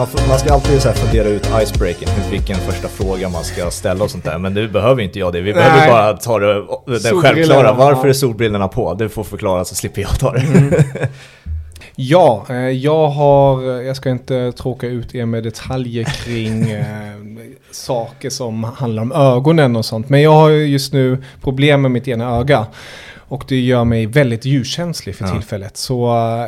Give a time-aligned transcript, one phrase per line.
[0.00, 4.04] Man, man ska alltid så här fundera ut icebreaking, vilken första fråga man ska ställa
[4.04, 4.38] och sånt där.
[4.38, 5.40] Men nu behöver inte jag det.
[5.40, 5.90] Vi behöver Nej.
[5.90, 6.54] bara ta det,
[6.86, 7.72] den självklara.
[7.72, 8.94] Varför är solbrillorna på?
[8.94, 10.84] Du får förklara så slipper jag ta det.
[11.94, 16.84] Ja, eh, jag har, jag ska inte tråka ut er med detaljer kring eh,
[17.70, 20.08] saker som handlar om ögonen och sånt.
[20.08, 22.66] Men jag har ju just nu problem med mitt ena öga.
[23.30, 25.32] Och det gör mig väldigt ljuskänslig för Ja.
[25.32, 25.76] tillfället.
[25.76, 26.46] Så eh,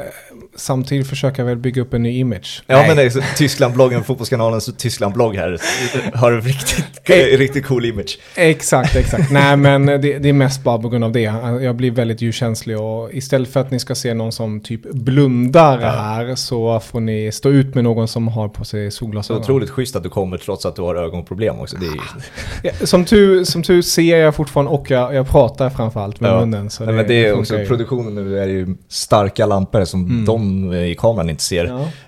[0.57, 2.63] samtidigt försöker jag väl bygga upp en ny image.
[2.67, 2.89] Ja Nej.
[2.89, 5.59] men det är så, Tyskland-bloggen, Fotbollskanalens Tyskland-blogg här
[6.15, 6.85] har en riktigt,
[7.39, 8.19] riktigt cool image.
[8.37, 9.31] Exakt, exakt.
[9.31, 11.21] Nej, men det, det är mest bara på grund av det.
[11.63, 15.81] Jag blir väldigt ljuskänslig och istället för att ni ska se någon som typ blundar
[15.81, 15.89] Ja.
[15.91, 19.43] här så får ni stå ut med någon som har på sig Så solglasögon.
[19.43, 21.77] otroligt schysst att du kommer trots att du har ögonproblem också.
[21.77, 21.99] Det är, ju-
[22.81, 26.41] Ja, som, tur, som tur ser jag fortfarande och jag, jag pratar framförallt med Ja.
[26.41, 26.71] munnen.
[26.71, 27.67] Så Nej, men det är också ju.
[27.67, 30.25] produktionen nu är ju starka lampor som Mm.
[30.25, 30.42] de
[30.75, 31.65] i kameran inte ser.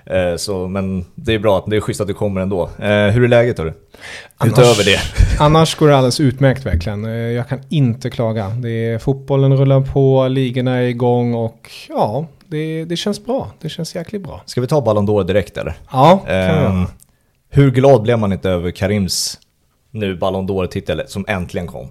[0.06, 0.14] Ja.
[0.16, 2.62] Eh, Så, men det är bra, att det är schysst att du kommer ändå.
[2.78, 3.72] Eh, Hur är läget hörru?
[4.44, 4.98] Utöver det.
[5.40, 7.04] Annars går det alldeles utmärkt verkligen.
[7.04, 8.48] Eh, Jag kan inte klaga.
[8.48, 13.50] Det är, fotbollen rullar på, ligorna är igång och ja, det, det känns bra.
[13.60, 14.42] Det känns jäkligt bra.
[14.46, 15.74] Ska vi ta Ballon d'Or direkt eller?
[15.92, 16.86] Ja, kan vi Eh, göra.
[17.50, 19.38] hur glad blev man inte över Karims
[19.90, 21.88] nu Ballon d'Or-titel som äntligen kom?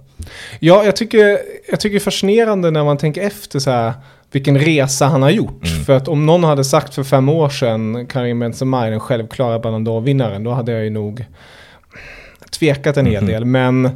[0.60, 1.38] Ja, jag tycker,
[1.70, 3.92] jag tycker det är fascinerande när man tänker efter så här,
[4.34, 5.66] vilken resa han har gjort.
[5.66, 5.84] Mm.
[5.84, 9.58] För att om någon hade sagt för fem år sedan Karim Benzema är den självklara
[9.58, 11.24] Ballon d'Or-vinnaren, då hade jag ju nog
[12.50, 13.32] tvekat en hel Mhm.
[13.32, 13.44] del.
[13.44, 13.90] Men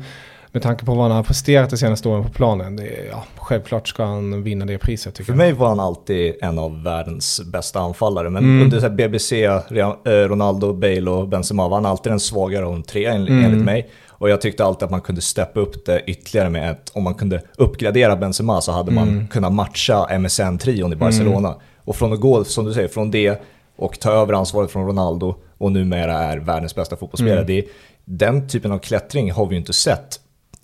[0.53, 3.25] med tanke på vad han har presterat de senaste åren på planen, det är, ja,
[3.37, 5.37] självklart ska han vinna det priset tycker För jag.
[5.39, 8.31] mig var han alltid en av världens bästa anfallare.
[8.31, 8.63] Men Mm.
[8.65, 9.61] under så BBC, eh,
[10.05, 13.45] Ronaldo, Bale och Benzema var han alltid den svagare av de tre en- Mm.
[13.45, 13.89] enligt mig.
[14.19, 17.15] Och jag tyckte alltid att man kunde steppa upp det ytterligare med att om man
[17.15, 19.29] kunde uppgradera Benzema så hade man Mm.
[19.29, 21.55] kunnat matcha MSN-trion i Barcelona.
[21.85, 23.43] Och från att gå, som du säger, från det
[23.77, 27.37] och ta över ansvaret från Ronaldo och numera är världens bästa fotbollsspelare.
[27.41, 27.47] Mm.
[27.47, 27.65] Det
[28.05, 30.21] den typen av klättring har vi ju inte sett.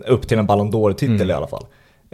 [0.06, 1.30] Upp till en Ballon d'Or-titel Mm.
[1.30, 1.64] i alla fall.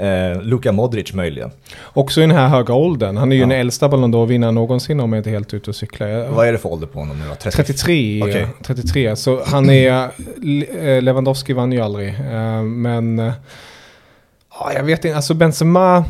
[0.00, 1.50] Eh, Luka Modric möjligen.
[1.84, 3.16] Också i den här höga åldern.
[3.16, 3.47] Han är ju Ja.
[3.49, 6.28] den äldsta Ballon d'Or-vinnaren någonsin om jag inte är helt ute och cyklar.
[6.28, 7.34] Vad är det för ålder på honom nu då?
[7.34, 7.56] 30?
[7.56, 8.47] 33, Okej.
[8.62, 9.16] 33.
[9.16, 10.03] Så han är,
[10.83, 12.09] eh, Lewandowski vann ju aldrig.
[12.09, 13.33] Eh, Men, eh,
[14.60, 16.05] ja, jag vet inte, alltså Benzema,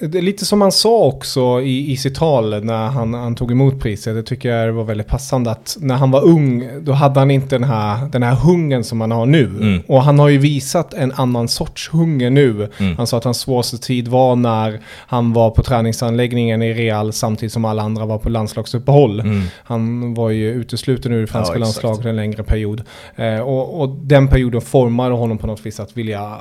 [0.00, 3.52] det är lite som han sa också i, i sitt tal när han, han tog
[3.52, 4.14] emot priset.
[4.14, 7.54] Det tycker jag var väldigt passande att när han var ung, då hade han inte
[7.54, 9.44] den här, den här hungern som han har nu.
[9.44, 9.82] Mm.
[9.86, 12.68] Och han har ju visat en annan sorts hunger nu.
[12.78, 12.96] Mm.
[12.96, 17.52] Han sa att hans svåraste tid var när han var på träningsanläggningen i Real samtidigt
[17.52, 19.20] som alla andra var på landslagsuppehåll.
[19.20, 19.42] Mm.
[19.64, 22.82] Han var ju utesluten ur det franska Ja, landslaget en längre period.
[23.16, 26.36] Eh, och, och den perioden formade honom på något vis att vilja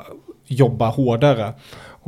[0.49, 1.53] jobba hårdare.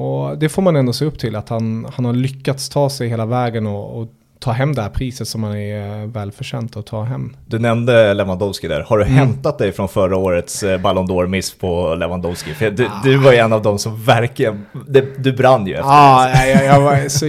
[0.01, 3.07] Och det får man ändå se upp till, att han, han har lyckats ta sig
[3.07, 4.07] hela vägen och, och
[4.39, 7.35] ta hem det här priset som han är eh, välförtjänt att ta hem.
[7.45, 8.81] Du nämnde Lewandowski där.
[8.81, 9.16] Har du Mm.
[9.17, 12.53] hämtat dig från förra årets eh, Ballon d'Or-miss på Lewandowski?
[12.53, 15.88] För du, du var ju en av dem som verkligen, du, du brann ju efter
[15.90, 17.25] Ja, ah, jag, jag var så...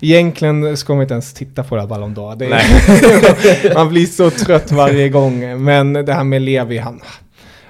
[0.00, 2.36] Egentligen ska man inte ens titta på det här Ballon d'Or.
[2.36, 5.64] Det man blir så trött varje gång.
[5.64, 7.00] Men det här med Levi, han,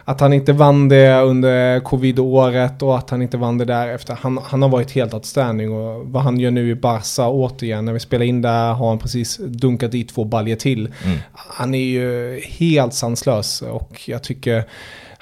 [0.05, 4.19] att han inte vann det under covid-året och att han inte vann det därefter.
[4.21, 7.85] Han, han har varit helt outstanding och vad han gör nu i Barca återigen.
[7.85, 10.93] När vi spelar in där har han precis dunkat dit två baljer till.
[11.05, 11.19] Mm.
[11.33, 14.65] Han är ju helt sanslös och jag tycker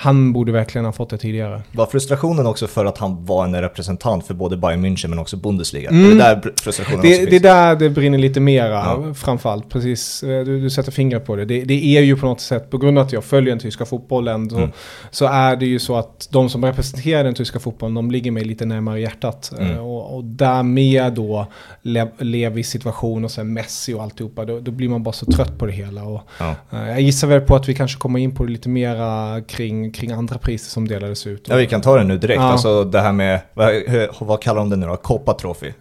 [0.03, 1.63] han borde verkligen ha fått det tidigare.
[1.73, 5.37] Var frustrationen också för att han var en representant för både Bayern München men också
[5.37, 5.91] Bundesliga?
[5.91, 6.19] Mm.
[6.19, 9.15] Det är där frustrationen också Det, det är där det brinner lite mera Ja.
[9.15, 9.69] framförallt.
[9.71, 11.45] Precis, eh, du, du sätter fingret på det.
[11.45, 11.65] det.
[11.65, 14.51] Det är ju på något sätt, på grund av att jag följer den tyska fotbollen,
[14.51, 14.71] så, Mm.
[15.11, 18.45] så är det ju så att de som representerar den tyska fotbollen, de ligger mig
[18.45, 19.53] lite närmare hjärtat.
[19.59, 19.71] Mm.
[19.73, 21.47] Eh, Och, och därmed då
[21.83, 25.59] Le, Levis situation och sen Messi och alltihopa, då, då blir man bara så trött
[25.59, 26.05] på det hela.
[26.05, 26.55] Och, Ja.
[26.73, 29.90] eh, jag gissar väl på att vi kanske kommer in på det lite mera kring,
[29.93, 31.47] kring andra priser som delades ut.
[31.49, 32.41] ja, vi kan ta det nu direkt.
[32.41, 32.45] Ja.
[32.53, 33.75] Alltså det här med, vad,
[34.21, 34.97] vad kallar de det nu då?
[34.97, 35.73] Coppa Trophy.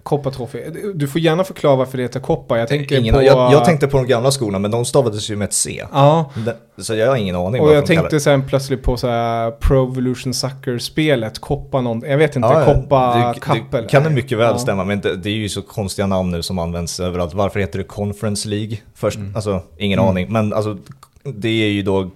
[0.95, 2.57] Du får gärna förklara varför det heter Coppa.
[2.57, 3.23] Jag tänker Ingen, på...
[3.23, 5.83] jag, jag tänkte på de gamla skolorna men de stavades ju med ett C.
[5.93, 6.31] Ja,
[6.77, 10.33] Så jag har ingen aning Och jag tänkte sen plötsligt på så här Pro Evolution
[10.33, 13.33] Soccer-spelet, Koppa någon, jag vet inte, Ja, Koppa
[13.71, 14.57] det, kan det mycket väl Ja.
[14.57, 17.33] stämma, men det, det är ju så konstiga namn nu som används överallt.
[17.33, 18.77] Varför heter det Conference League?
[18.95, 19.35] Först, Mm.
[19.35, 20.09] alltså ingen Mm.
[20.09, 20.27] aning.
[20.33, 20.77] Men alltså,
[21.23, 22.09] det är ju då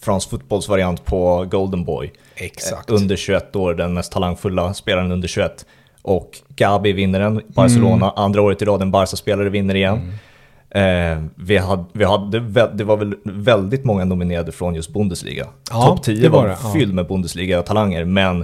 [0.00, 2.12] fransk fotbolls variant på Golden Boy.
[2.34, 2.90] Exakt.
[2.90, 5.66] Eh, Under 21 år, den mest talangfulla spelaren under 21.
[6.02, 8.06] Och Gabi vinner den, Barcelona.
[8.06, 8.12] Mm.
[8.16, 10.12] Andra året i rad en Barca-spelare vinner igen.
[10.70, 12.40] Eh, vi hade, vi hade,
[12.74, 15.46] det var väl väldigt många nominerade från just Bundesliga.
[15.70, 16.72] Ja, Topp 10 det var var, det, ja.
[16.72, 18.40] fylld med Bundesliga-talanger, men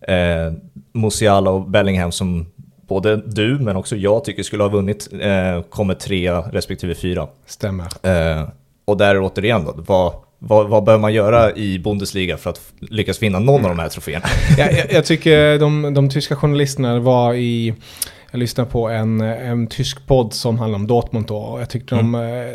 [0.00, 0.52] eh,
[0.92, 2.46] Musiala och Bellingham som
[2.88, 7.26] både du men också jag tycker skulle ha vunnit eh, kommer trea respektive fyra.
[7.46, 7.86] Stämmer.
[8.02, 8.48] Eh,
[8.84, 13.22] och där återigen då, vad, vad, vad bör man göra i Bundesliga för att lyckas
[13.22, 14.24] vinna någon av de här troféerna?
[14.58, 17.74] jag, jag, jag tycker de, de tyska journalisterna var i...
[18.30, 21.36] Jag lyssnade på en, en tysk podd som handlar om Dortmund då.
[21.36, 22.12] Och jag tyckte Mm.
[22.12, 22.54] de eh,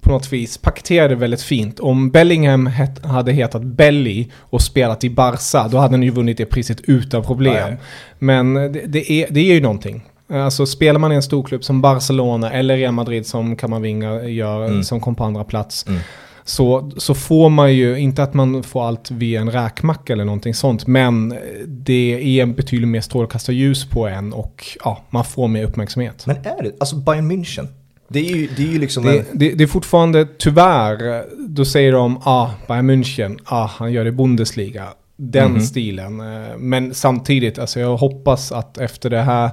[0.00, 1.80] på något vis paketerade väldigt fint.
[1.80, 6.36] Om Bellingham het, hade hetat Belly och spelat i Barca, då hade han ju vunnit
[6.36, 7.54] det priset utan problem.
[7.70, 7.76] Ja.
[8.18, 10.04] Men det, det, är, det är ju någonting.
[10.32, 14.84] Alltså spelar man i en storklubb som Barcelona eller Real Madrid som Kamavinga gör, Mm.
[14.84, 15.86] som kom på andra plats.
[15.88, 16.00] Mm.
[16.46, 20.54] Så, så får man ju, inte att man får allt via en räkmacka eller någonting
[20.54, 21.34] sånt, men
[21.66, 26.26] det är betydligt mer strålkastarljus på en och ja, man får mer uppmärksamhet.
[26.26, 27.66] Men är det, alltså Bayern München,
[28.08, 29.24] det är ju, det är ju liksom Det, en...
[29.32, 34.08] det, det är fortfarande, tyvärr, då säger de ah, Bayern München, ah, han gör det
[34.08, 34.84] i Bundesliga.
[35.16, 35.60] Den Mhm.
[35.60, 36.20] stilen.
[36.20, 39.50] Eh, Men samtidigt, alltså jag hoppas att efter det här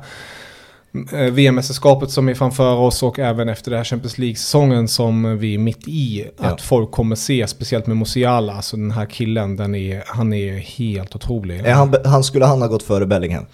[1.31, 5.57] VM-mästerskapet som är framför oss och även efter det här Champions League-säsongen som vi är
[5.57, 6.45] mitt i, Ja.
[6.45, 10.57] att folk kommer se, speciellt med Musiala, alltså den här killen, den är, han är
[10.57, 11.59] helt otrolig.
[11.63, 13.45] Han, han skulle han ha gått före Bellingham?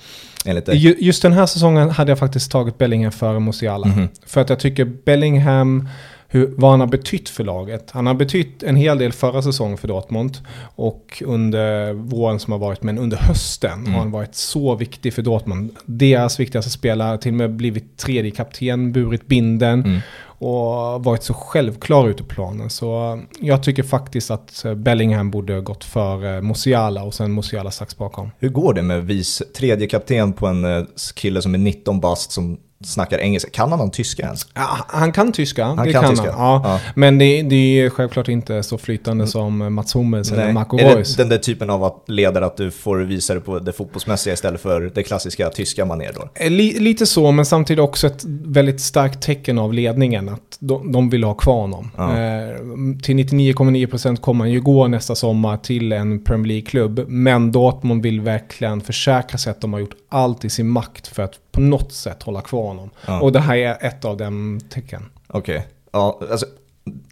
[0.45, 0.77] Enligt dig?
[0.77, 3.87] Ju- Just den här säsongen hade jag faktiskt tagit Bellingham före Musiala.
[3.87, 4.07] Mhm.
[4.25, 5.89] För att jag tycker Bellingham,
[6.37, 7.91] hur, vad han har betytt för laget.
[7.91, 10.37] Han har betytt en hel del förra säsongen för Dortmund.
[10.75, 13.93] Och under våren som har varit, men under hösten Mm.
[13.93, 15.75] har han varit så viktig för Dortmund.
[15.85, 19.83] Deras viktigaste spelare, till och med blivit tredje kapten, burit binden.
[19.85, 19.99] Mm.
[20.39, 22.69] Och varit så självklar ute på planen.
[22.69, 27.97] Så jag tycker faktiskt att Bellingham borde ha gått för Musiala och sen Musiala strax
[27.97, 28.31] bakom.
[28.39, 30.83] Hur går det med vice tredje kapten på en eh,
[31.15, 33.49] kille som är 19 bast som snackar engelska?
[33.49, 34.47] Kan han någon tyska ens?
[34.53, 36.39] Ja, han kan tyska, Han det kan kan, tyska, han.
[36.41, 36.61] Ja.
[36.63, 36.79] ja.
[36.95, 41.15] Men det, det är självklart inte så flytande som Mats Hummels eller Marco Är Reus.
[41.15, 44.33] det den där typen av att leder att du får visa det på det fotbollsmässiga
[44.33, 46.29] istället för det klassiska tyska manér då?
[46.35, 50.91] Eh, Li, lite så, men samtidigt också ett väldigt starkt tecken av ledningen att de,
[50.91, 51.91] de vill ha kvar honom.
[51.97, 52.17] Ja.
[52.17, 52.55] Eh,
[53.03, 57.05] till 99,9% kommer han ju gå nästa sommar till en Premier League-klubb.
[57.07, 61.23] Men Dortmund vill verkligen försäkra sig att de har gjort allt i sin makt för
[61.23, 62.89] att på något sätt hålla kvar honom.
[63.05, 63.21] Ja.
[63.21, 65.05] Och det här är ett av de tecken.
[65.27, 65.67] Okej.
[65.91, 66.45] Ja, alltså,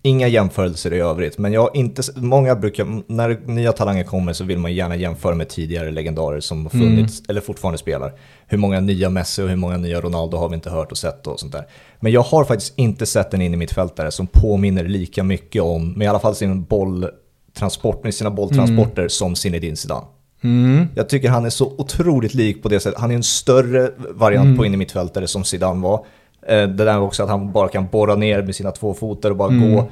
[0.02, 4.44] inga jämförelser i övrigt, men jag har inte, många brukar, när nya talanger kommer så
[4.44, 8.14] vill man gärna jämföra med tidigare legendarer som har funnits, eller fortfarande spelar.
[8.48, 11.28] Hur många nya Messi och hur många nya Ronaldo har vi inte hört och sett
[11.28, 11.68] och sånt där.
[12.00, 15.62] Men jag har faktiskt inte sett en in i mitt fältare som påminner lika mycket
[15.62, 20.06] om, med i alla fall sin bolltransport, med sina bolltransporter som Zinedine Zidane.
[20.46, 20.88] Mm.
[20.96, 23.00] Jag tycker han är så otroligt lik på det sättet.
[23.00, 26.06] Han är en större variant på in i mittfältare som Zidane var.
[26.48, 29.36] Eh, Det där också att han bara kan borra ner med sina två fötter och
[29.36, 29.90] bara gå.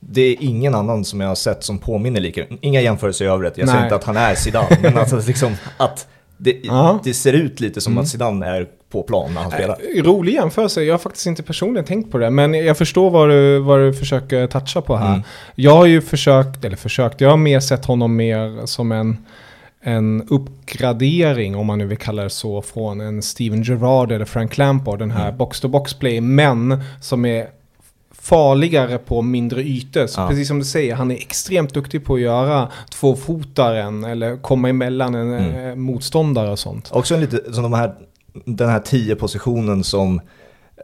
[0.00, 2.44] Det är ingen annan som jag har sett som påminner lika.
[2.60, 3.58] Inga jämförelser i övrigt.
[3.58, 3.86] Jag säger Nej.
[3.86, 6.06] inte att han är Zidane, men alltså liksom att
[6.38, 6.56] det,
[7.04, 10.02] det ser ut lite som att Zidane är på plan när han spelar.
[10.02, 10.82] Rolig jämförelse.
[10.82, 12.30] Jag har faktiskt inte personligen tänkt på det.
[12.30, 15.08] Men jag förstår vad du, vad du försöker toucha på här.
[15.08, 15.22] Mm.
[15.54, 19.16] Jag har ju försökt, eller försökt, jag har mer sett honom mer som en,
[19.88, 24.58] en uppgradering, om man nu vill kalla det så, från en Steven Gerrard eller Frank
[24.58, 24.98] Lampard.
[24.98, 25.36] Den här Mm.
[25.38, 27.46] box-to-box-play, men som är
[28.12, 30.06] farligare på mindre ytor.
[30.06, 30.28] Så Ja.
[30.28, 35.14] Precis som du säger, han är extremt duktig på att göra tvåfotaren eller komma emellan
[35.14, 35.68] en Mm.
[35.68, 36.90] eh, motståndare och sånt.
[36.92, 37.94] Också en lite, som de här,
[38.44, 40.20] den här tio positionen som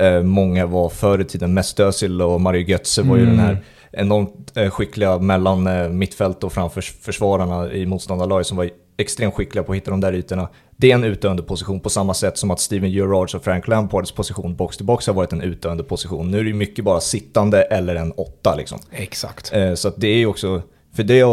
[0.00, 1.54] eh, många var förr i tiden.
[1.54, 3.36] Mest Özil och Mario Götze var ju Mm.
[3.36, 8.70] den här enormt eh, skickliga mellan eh, mittfält och framför försvararna i motståndarlaget som var
[8.96, 10.48] extremt skickliga på att hitta de där ytorna.
[10.76, 14.12] Det är en utdöende position på samma sätt som att Steven Gerrards och Frank Lampards
[14.12, 16.30] position box to box har varit en utdöende position.
[16.30, 18.78] Nu är det ju mycket bara sittande eller en åtta liksom.
[18.90, 19.52] Exakt.
[19.52, 20.62] Eh, Så det är ju också,
[20.96, 21.24] för det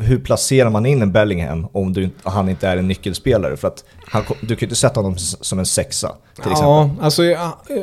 [0.00, 3.56] hur placerar man in en Bellingham om du, han inte är en nyckelspelare?
[3.56, 6.62] För att han, du kan ju inte sätta honom som en sexa till exempel.
[6.62, 7.22] Ja, alltså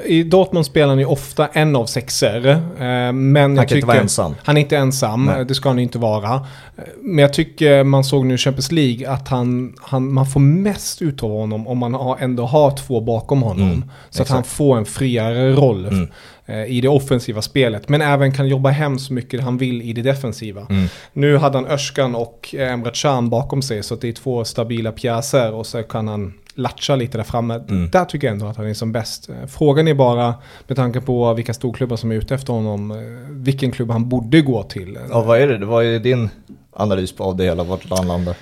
[0.05, 2.47] i, Dortmund spelar han ju ofta en av sexer.
[2.47, 4.35] Eh, men han kan inte vara ensam.
[4.43, 5.45] Han är inte ensam, Nej.
[5.45, 6.33] det ska han ju inte vara.
[6.33, 10.39] Eh, Men jag tycker man såg nu i Champions League att han, han, man får
[10.39, 13.67] mest ut av honom om man ändå har två bakom honom.
[13.67, 16.07] Mm, så att han får en friare roll Mm.
[16.51, 17.89] Eh, i det offensiva spelet.
[17.89, 20.67] Men även kan jobba hem så mycket han vill i det defensiva.
[20.69, 20.87] Mm.
[21.13, 24.91] Nu hade han Özcan och eh, Emre Can bakom sig så det är två stabila
[24.91, 27.63] pjäser och så kan han latcha lite där framme.
[27.69, 27.89] Mm.
[27.89, 29.29] Där tycker jag ändå att han är som bäst.
[29.29, 30.33] Eh, Frågan är bara,
[30.67, 32.93] med tanke på vilka storklubbar som är ute efter honom,
[33.29, 34.97] vilken klubb han borde gå till.
[35.09, 35.65] Ja, vad är det?
[35.65, 36.29] Vad är din
[36.73, 37.63] analys på av det hela?
[37.63, 38.35] Vart han landar?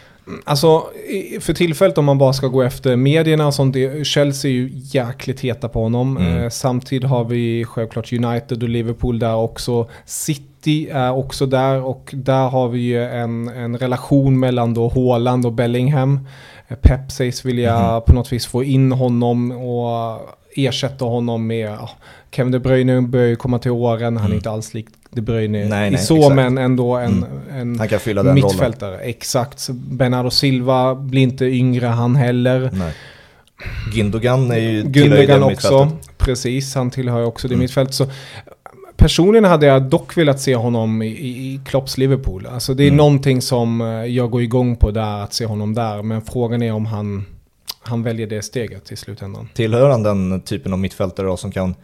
[0.43, 0.87] Alltså,
[1.39, 5.39] för tillfället om man bara ska gå efter medierna och sånt, Chelsea är ju jäkligt
[5.39, 6.17] heta på honom.
[6.17, 6.37] Mm.
[6.37, 9.89] Eh, samtidigt har vi självklart United och Liverpool där också.
[10.05, 15.45] City är också där och där har vi ju en, en relation mellan då Haaland
[15.45, 16.27] och Bellingham.
[16.81, 18.01] Pep sägs vilja mm.
[18.01, 20.21] på något vis få in honom och
[20.55, 21.89] ersätta honom med, ja,
[22.31, 24.35] Kevin De Bruyne börjar ju komma till åren, han är mm.
[24.35, 26.35] inte alls lik De Bruyne nej, i nej, så, exakt.
[26.35, 27.59] men ändå en, mm.
[27.59, 28.95] en han kan fylla den mittfältare.
[28.95, 29.09] Rollen.
[29.09, 32.69] Exakt, Bernardo Silva blir inte yngre han heller.
[32.73, 32.93] Nej.
[33.93, 37.63] Gindogan är ju Gundogan också, precis, han tillhör också det mm.
[37.63, 37.95] mittfältet.
[37.95, 38.07] Så
[38.97, 42.47] personligen hade jag dock velat se honom i, i Klopps Liverpool.
[42.51, 42.97] Alltså det är mm.
[42.97, 46.01] någonting som eh, jag går igång på där, att se honom där.
[46.01, 47.25] Men frågan är om han,
[47.81, 49.49] han väljer det steget i slutändan.
[49.53, 51.75] Tillhör han den typen av mittfältare då, som kan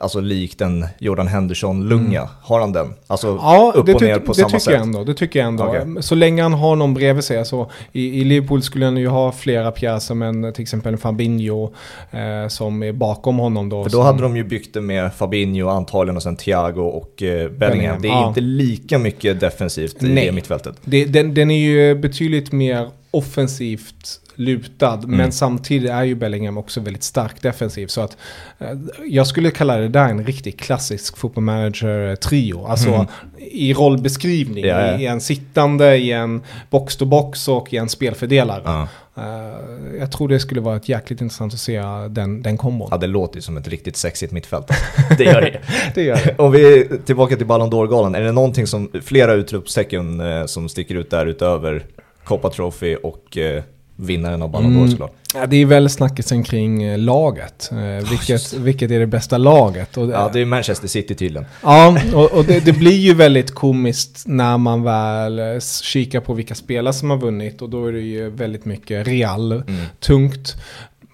[0.00, 2.20] Alltså likt en Jordan Henderson-lunga.
[2.20, 2.32] Mm.
[2.42, 2.94] Har han den?
[3.06, 4.72] Alltså ja, upp och ner på samma sätt?
[4.72, 5.64] Jag ändå, det tycker jag ändå.
[5.64, 6.02] Okay.
[6.02, 7.38] Så länge han har någon bredvid sig.
[7.38, 11.72] Alltså, i, I Liverpool skulle han ju ha flera pjäser, men till exempel Fabinho
[12.10, 13.84] eh, som är bakom honom då.
[13.84, 14.06] För då som...
[14.06, 17.58] hade de ju byggt det med Fabinho antagligen och sen Thiago och eh, Bellingham.
[17.58, 18.02] Bellingham.
[18.02, 18.28] Det är ja.
[18.28, 20.76] inte lika mycket defensivt i det mittfältet.
[20.84, 24.94] Det, den, den är ju betydligt mer offensivt lutad.
[24.94, 25.16] Mm.
[25.16, 27.86] Men samtidigt är ju Bellingham också väldigt stark defensiv.
[27.86, 28.16] Så att
[28.58, 28.68] eh,
[29.06, 32.66] jag skulle kalla det där en riktigt klassisk fotbollmanager-trio.
[32.66, 33.06] Alltså mm.
[33.38, 34.98] i rollbeskrivning, ja, ja.
[34.98, 38.62] I, en sittande, i en box-to-box och i en spelfördelare.
[38.64, 38.88] Ja.
[39.18, 42.88] Uh, jag tror det skulle vara ett jäkligt intressant att se den, den kombon.
[42.90, 44.66] Ja, det låter ju som ett riktigt sexigt mittfält.
[45.18, 45.60] det gör det.
[45.94, 46.34] det gör det.
[46.38, 50.68] Om vi är tillbaka till Ballon d'Or-galan, är det någonting som, flera utropstecken eh, som
[50.68, 51.86] sticker ut där utöver
[52.24, 53.62] Copa Trophy och eh,
[54.00, 54.90] vinnaren av Ballon d'Or mm.
[54.90, 55.12] såklart.
[55.34, 57.70] Ja, det är väl snackisen kring eh, laget.
[57.72, 59.96] Eh, vilket, vilket är det bästa laget?
[59.96, 61.46] Och, ja, det är Manchester City tydligen.
[61.62, 66.34] Ja, och, och det, det, blir ju väldigt komiskt när man väl eh, kikar på
[66.34, 67.62] vilka spelare som har vunnit.
[67.62, 69.84] Och då är det ju väldigt mycket Real, mm.
[70.00, 70.56] tungt.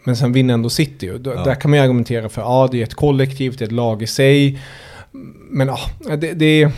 [0.04, 1.10] Men sen vinner ändå City.
[1.10, 1.44] Och då, ja.
[1.44, 4.02] Där kan man ju argumentera för, ja det är ett kollektiv, det är ett lag
[4.02, 4.58] i sig.
[5.50, 5.78] Men ja,
[6.16, 6.72] det, det är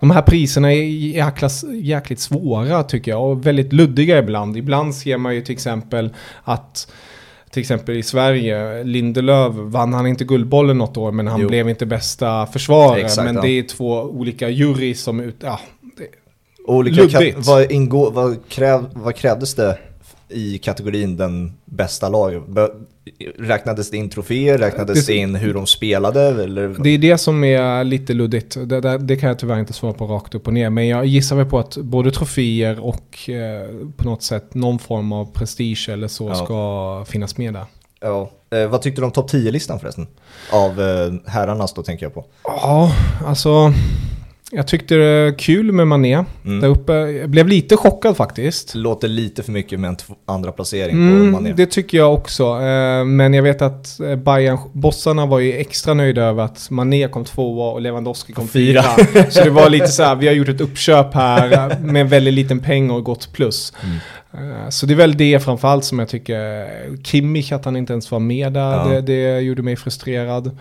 [0.00, 4.56] de här priserna är jäkla, jäkligt svåra tycker jag och väldigt luddiga ibland.
[4.56, 6.14] Ibland ser man ju till exempel
[6.44, 6.92] att
[7.50, 11.48] till exempel i Sverige, Lindelöf vann han inte Guldbollen något år men han jo.
[11.48, 13.00] blev inte bästa försvarare.
[13.00, 13.42] Exakt, men ja.
[13.42, 15.60] det är två olika jury som ut, ja,
[16.66, 17.46] Olika luddigt.
[17.46, 19.78] Vad, ingå, vad, kräv, vad krävdes det
[20.28, 22.42] i kategorin den bästa laget?
[23.38, 24.58] Räknades det in troféer?
[24.58, 26.22] Räknades det, in hur de spelade?
[26.22, 26.76] Eller?
[26.82, 28.54] Det är det som är lite luddigt.
[28.54, 30.70] Det, det, det, kan jag tyvärr inte svara på rakt upp och ner.
[30.70, 35.12] Men jag gissar väl på att både troféer och eh, på något sätt någon form
[35.12, 36.34] av prestige eller så ja.
[36.34, 37.64] ska finnas med där.
[38.00, 38.30] Ja.
[38.50, 40.06] Eh, vad tyckte du om topp 10-listan förresten?
[40.52, 42.24] Av eh, herrarnas då tänker jag på.
[42.44, 42.92] Ja,
[43.26, 43.72] alltså
[44.50, 46.60] jag tyckte det var kul med Mané mm.
[46.60, 46.92] där uppe.
[46.92, 48.74] Jag blev lite chockad faktiskt.
[48.74, 51.52] Låter lite för mycket med en andra placering mm, på Mané.
[51.56, 52.44] Det tycker jag också.
[52.44, 57.08] Eh, men jag vet att eh, Bayern, bossarna var ju extra nöjda över att Mané
[57.08, 58.82] kom tvåa och Lewandowski kom fyra.
[59.28, 62.34] Så det var lite så här, vi har gjort ett uppköp här med en väldigt
[62.34, 63.72] liten peng och gått plus.
[63.84, 63.96] Mm.
[64.32, 66.66] Eh, så det är väl det framförallt som jag tycker,
[67.04, 68.84] Kimmich att han inte ens var med där, ja.
[68.84, 70.58] det, det gjorde mig frustrerad.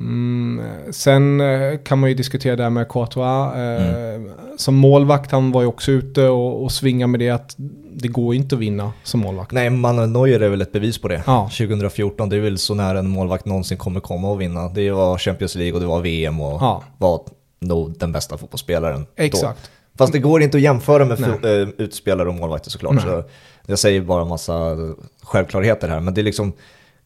[0.00, 3.54] Mm, sen eh, kan man ju diskutera det här med Courtois.
[3.56, 4.30] Eh, mm.
[4.56, 7.54] Som målvakt, han var ju också ute och, och svingade med det att
[7.92, 9.52] det går inte att vinna som målvakt.
[9.52, 11.22] Nej, Manuel Neuer är väl ett bevis på det.
[11.26, 11.50] Ja.
[11.58, 14.68] 2014, det är väl så nära en målvakt någonsin kommer komma och vinna.
[14.68, 16.82] Det var Champions League och det var VM och ja.
[16.98, 17.20] var
[17.60, 19.62] nog den bästa fotbollsspelaren Exakt.
[19.62, 19.98] Då.
[19.98, 23.02] Fast det går inte att jämföra med äh, utspelare och målvakter såklart.
[23.02, 23.24] Så
[23.66, 24.76] jag säger bara en massa
[25.22, 26.52] självklarheter här, men det är liksom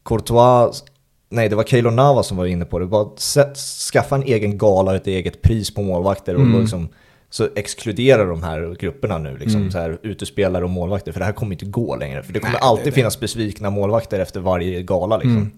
[0.04, 0.84] Courtois
[1.32, 2.86] Nej, det var Keylor Nava som var inne på det.
[2.86, 3.08] Bara
[3.92, 6.60] skaffa en egen gala, ett eget pris på målvakter och mm.
[6.60, 6.88] liksom,
[7.30, 9.70] så exkludera de här grupperna nu, liksom, mm.
[9.70, 11.12] så här, utespelare och målvakter.
[11.12, 12.22] För det här kommer inte gå längre.
[12.22, 15.16] För det kommer Nej, alltid det, finnas besvikna målvakter efter varje gala.
[15.16, 15.36] Liksom.
[15.36, 15.50] Mm.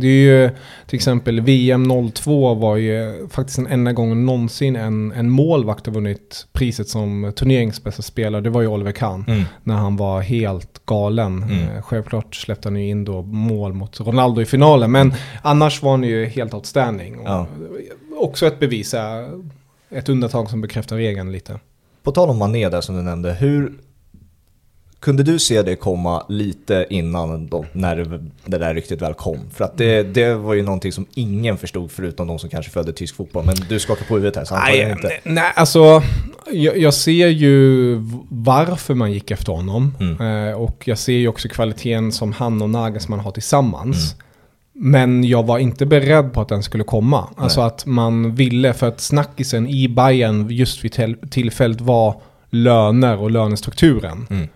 [0.00, 0.50] Det är ju
[0.86, 5.92] till exempel VM 02 var ju faktiskt den enda gången någonsin en, en målvakt har
[5.92, 8.42] vunnit priset som turneringsbästa spelare.
[8.42, 9.44] Det var ju Oliver Kahn mm.
[9.62, 11.42] när han var helt galen.
[11.42, 11.76] Mm.
[11.76, 15.90] Eh, självklart släppte han ju in då mål mot Ronaldo i finalen men annars var
[15.90, 17.16] han ju helt outstanding.
[17.24, 17.46] Ja.
[18.16, 18.94] Också ett bevis,
[19.90, 21.58] ett undantag som bekräftar regeln lite.
[22.02, 23.72] På tal om Mané där som du nämnde, hur
[25.00, 29.38] kunde du se det komma lite innan då, när det där ryktet väl kom?
[29.54, 32.92] För att det, det var ju någonting som ingen förstod förutom de som kanske följde
[32.92, 33.44] tysk fotboll.
[33.44, 35.12] Men du skakar på huvudet här så nej, inte.
[35.24, 36.02] Nej, alltså
[36.50, 37.94] jag, jag, ser ju
[38.28, 39.94] varför man gick efter honom.
[40.00, 40.48] Mm.
[40.48, 44.14] Eh, och jag ser ju också kvaliteten som han och Nagelsmann har tillsammans.
[44.14, 44.24] Mm.
[44.90, 47.20] Men jag var inte beredd på att den skulle komma.
[47.20, 47.44] Nej.
[47.44, 53.30] Alltså att man ville, för att snackisen i Bayern just vid tillfället var löner och
[53.30, 54.26] lönestrukturen.
[54.30, 54.48] Mm.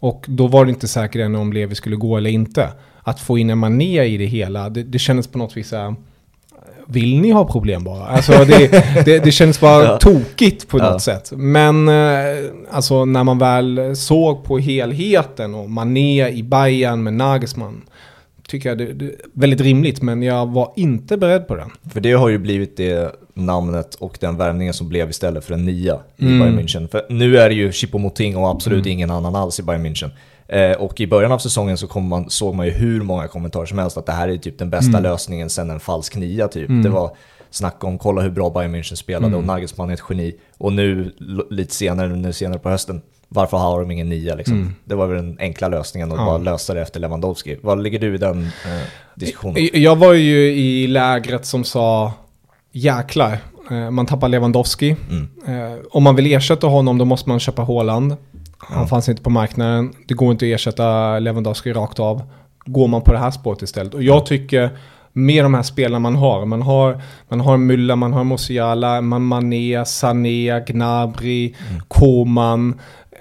[0.00, 2.68] Och då var det inte säkert än om Levi skulle gå eller inte.
[3.02, 5.72] Att få in en Mané i det hela, det, det kändes på något vis
[6.86, 8.06] vill ni ha problem bara?
[8.06, 8.68] Alltså det,
[9.04, 9.98] det, det känns bara Ja.
[9.98, 10.98] tokigt på något Ja.
[10.98, 11.32] sätt.
[11.36, 17.82] Men eh, alltså när man väl såg på helheten och Mané i Bayern med Nagelsmann.
[18.50, 21.70] Tycker jag det, det är väldigt rimligt, men jag var inte beredd på den.
[21.92, 25.64] För det har ju blivit det namnet och den värvningen som blev istället för en
[25.64, 26.38] nia i Mm.
[26.40, 26.88] Bayern München.
[26.88, 30.10] För nu är det ju Choupo-Moting och absolut ingen annan alls i Bayern München.
[30.48, 33.78] Eh, och i början av säsongen så man, såg man ju hur många kommentarer som
[33.78, 35.02] helst att det här är typ den bästa Mm.
[35.02, 36.68] lösningen sen en falsk nia typ.
[36.68, 36.82] Mm.
[36.82, 37.16] Det var
[37.50, 39.38] snack om kolla hur bra Bayern München spelade Mm.
[39.38, 40.34] och Nagelsmann är ett geni.
[40.58, 41.12] Och nu
[41.50, 43.00] lite senare, nu senare på hösten,
[43.32, 44.56] varför har de ingen nia liksom?
[44.56, 44.74] Mm.
[44.84, 46.24] Det var väl den enkla lösningen att Ja.
[46.24, 47.56] bara lösa det efter Lewandowski.
[47.62, 48.82] Vad ligger du i den eh,
[49.14, 49.68] diskussionen?
[49.72, 52.12] Jag var ju i lägret som sa
[52.72, 53.38] jäklar,
[53.70, 54.96] eh, man tappar Lewandowski.
[55.10, 55.28] Mm.
[55.72, 58.16] Eh, om man vill ersätta honom då måste man köpa Haaland.
[58.58, 58.86] Han Ja.
[58.86, 59.92] fanns inte på marknaden.
[60.08, 62.22] Det går inte att ersätta Lewandowski rakt av.
[62.64, 63.94] Går man på det här spåret istället.
[63.94, 64.70] Och jag tycker
[65.12, 66.44] med de här spelarna man har.
[66.46, 71.54] Man har, man har Müller, man har Musiala, man Mané, Sané, Gnabry,
[71.88, 72.80] Koman.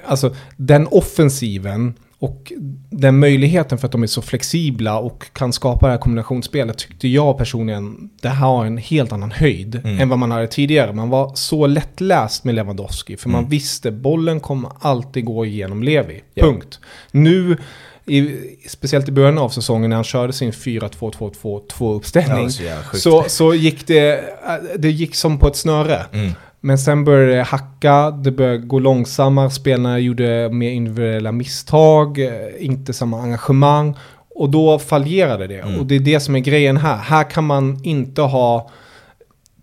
[0.09, 2.51] Alltså den offensiven och
[2.89, 7.07] den möjligheten för att de är så flexibla och kan skapa det här kombinationsspelet tyckte
[7.07, 9.99] jag personligen, det här har en helt annan höjd Mm.
[9.99, 10.93] än vad man hade tidigare.
[10.93, 13.49] Man var så lättläst med Lewandowski för man Mm.
[13.49, 16.21] visste bollen kommer alltid gå igenom Levi.
[16.33, 16.45] Ja.
[16.45, 16.79] Punkt.
[17.11, 17.57] Nu,
[18.05, 18.35] i,
[18.67, 23.03] speciellt i början av säsongen när han körde sin 4-2-2-2 uppställning Ja, så jävla sjukt.
[23.03, 26.05] så, så gick det, äh, det gick som på ett snöre.
[26.13, 26.31] Mm.
[26.61, 32.31] Men sen började det hacka, det började gå långsammare, spelarna gjorde mer individuella misstag, eh,
[32.59, 33.95] inte samma engagemang.
[34.35, 35.59] Och då fallerade det.
[35.59, 35.79] Mm.
[35.79, 36.97] Och det är det som är grejen här.
[36.97, 38.69] Här kan man inte ha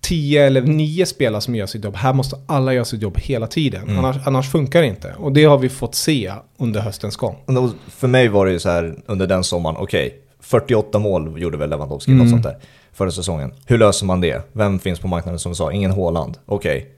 [0.00, 1.96] tio eller nio spelare som gör sitt jobb.
[1.96, 3.82] Här måste alla göra sitt jobb hela tiden.
[3.82, 3.98] Mm.
[3.98, 5.14] Annars, annars funkar det inte.
[5.18, 7.36] Och det har vi fått se under höstens gång.
[7.88, 10.14] För mig var det ju så här under den sommaren, okej,
[10.46, 12.22] 48 mål gjorde väl Lewandowski, Mm.
[12.24, 12.56] något sånt där,
[12.92, 13.52] förra säsongen.
[13.66, 14.42] Hur löser man det?
[14.52, 15.72] Vem finns på marknaden som du sa?
[15.72, 16.38] Ingen Haaland.
[16.46, 16.90] Okej,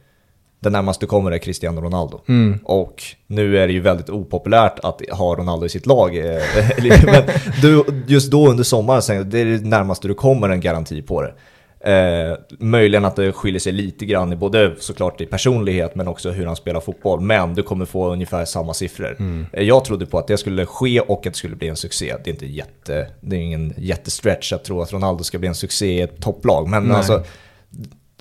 [0.60, 2.20] den närmaste kommer är Cristiano Ronaldo.
[2.28, 2.58] Mm.
[2.64, 6.16] Och nu är det ju väldigt opopulärt att ha Ronaldo i sitt lag.
[6.16, 6.42] eh,
[7.04, 7.22] Men
[7.62, 11.34] du, just då under sommaren, det är det närmaste du kommer en garanti på det.
[11.80, 16.30] Eh, möjligen att det skiljer sig lite grann i både såklart i personlighet men också
[16.30, 17.20] hur han spelar fotboll.
[17.20, 19.16] Men du kommer få ungefär samma siffror.
[19.18, 19.46] Mm.
[19.52, 22.14] Eh, jag trodde på att det skulle ske och att det skulle bli en succé.
[22.24, 25.54] Det är inte jätte, det är ingen jättestretch att tro att Ronaldo ska bli en
[25.54, 26.68] succé i ett topplag.
[26.68, 26.96] Men Nej.
[26.96, 27.22] alltså,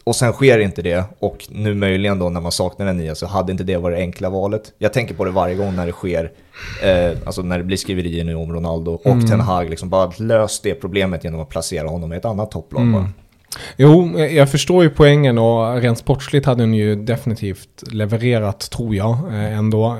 [0.04, 3.26] och sen sker inte det och nu möjligen då när man saknar en nia så
[3.26, 4.74] hade inte det varit det enkla valet.
[4.78, 6.32] Jag tänker på det varje gång när det sker,
[6.84, 9.28] eh, alltså när det blir skriverier nu om Ronaldo och Mm.
[9.28, 12.82] Ten Hag, liksom bara lös det problemet genom att placera honom i ett annat topplag
[12.82, 13.04] Mm.
[13.77, 19.17] Jo, jag förstår ju poängen och rent sportsligt hade den ju definitivt levererat, tror jag,
[19.33, 19.97] eh, ändå.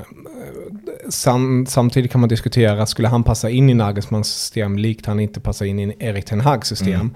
[1.10, 5.40] Sam, samtidigt kan man diskutera, skulle han passa in i Nagelsmans system likt han inte
[5.40, 6.92] passar in i Erik Ten Hags system?
[6.94, 7.14] Mm.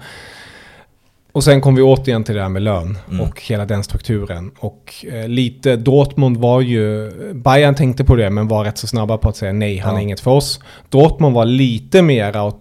[1.31, 3.21] Och sen kom vi återigen till det här med lön Mm.
[3.21, 4.51] och hela den strukturen.
[4.59, 9.17] Och eh, lite, Dortmund var ju, Bayern tänkte på det men var rätt så snabba
[9.17, 9.99] på att säga nej, han Ja.
[9.99, 10.59] är inget för oss.
[10.89, 12.59] Dortmund var lite mera och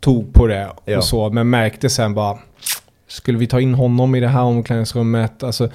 [0.00, 0.96] tog på det Ja.
[0.96, 2.38] och så, men märkte sen bara,
[3.12, 5.42] skulle vi ta in honom i det här omklädningsrummet?
[5.42, 5.68] Alltså,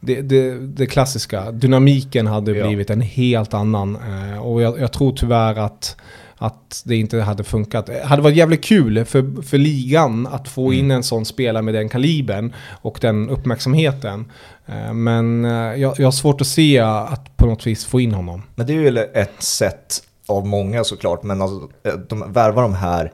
[0.00, 2.66] det, det, det klassiska, dynamiken hade Ja.
[2.66, 3.96] blivit en helt annan.
[3.96, 5.96] Eh, och jag, jag tror tyvärr att,
[6.36, 7.86] att det inte hade funkat.
[7.86, 10.78] Det hade varit jävligt kul för, för ligan att få Mm.
[10.78, 12.52] in en sån spelare med den kalibern
[12.82, 14.24] och den uppmärksamheten.
[14.66, 18.12] Eh, men eh, jag, jag har svårt att se att på något vis få in
[18.14, 18.42] honom.
[18.54, 22.74] Men det är ju ett sätt av många såklart, men alltså, eh, de värvar de
[22.74, 23.12] här,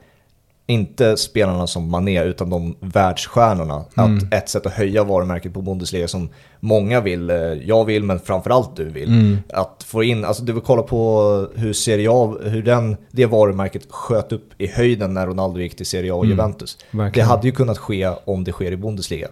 [0.71, 3.85] inte spelarna som Mané, utan de världsstjärnorna.
[3.99, 4.17] Mm.
[4.17, 6.29] Att ett sätt att höja varumärket på Bundesliga som
[6.61, 9.09] många vill, eh, jag vill, men framförallt du vill.
[9.09, 9.37] Mm.
[9.53, 11.21] Att få in, alltså du vill kolla på
[11.55, 15.87] hur Serie A, hur den, det varumärket sköt upp i höjden när Ronaldo gick till
[15.87, 16.37] Serie A och Mm.
[16.37, 16.79] Juventus.
[16.91, 17.29] Det Verkligen.
[17.29, 19.29] hade ju kunnat ske om det sker i Bundesliga.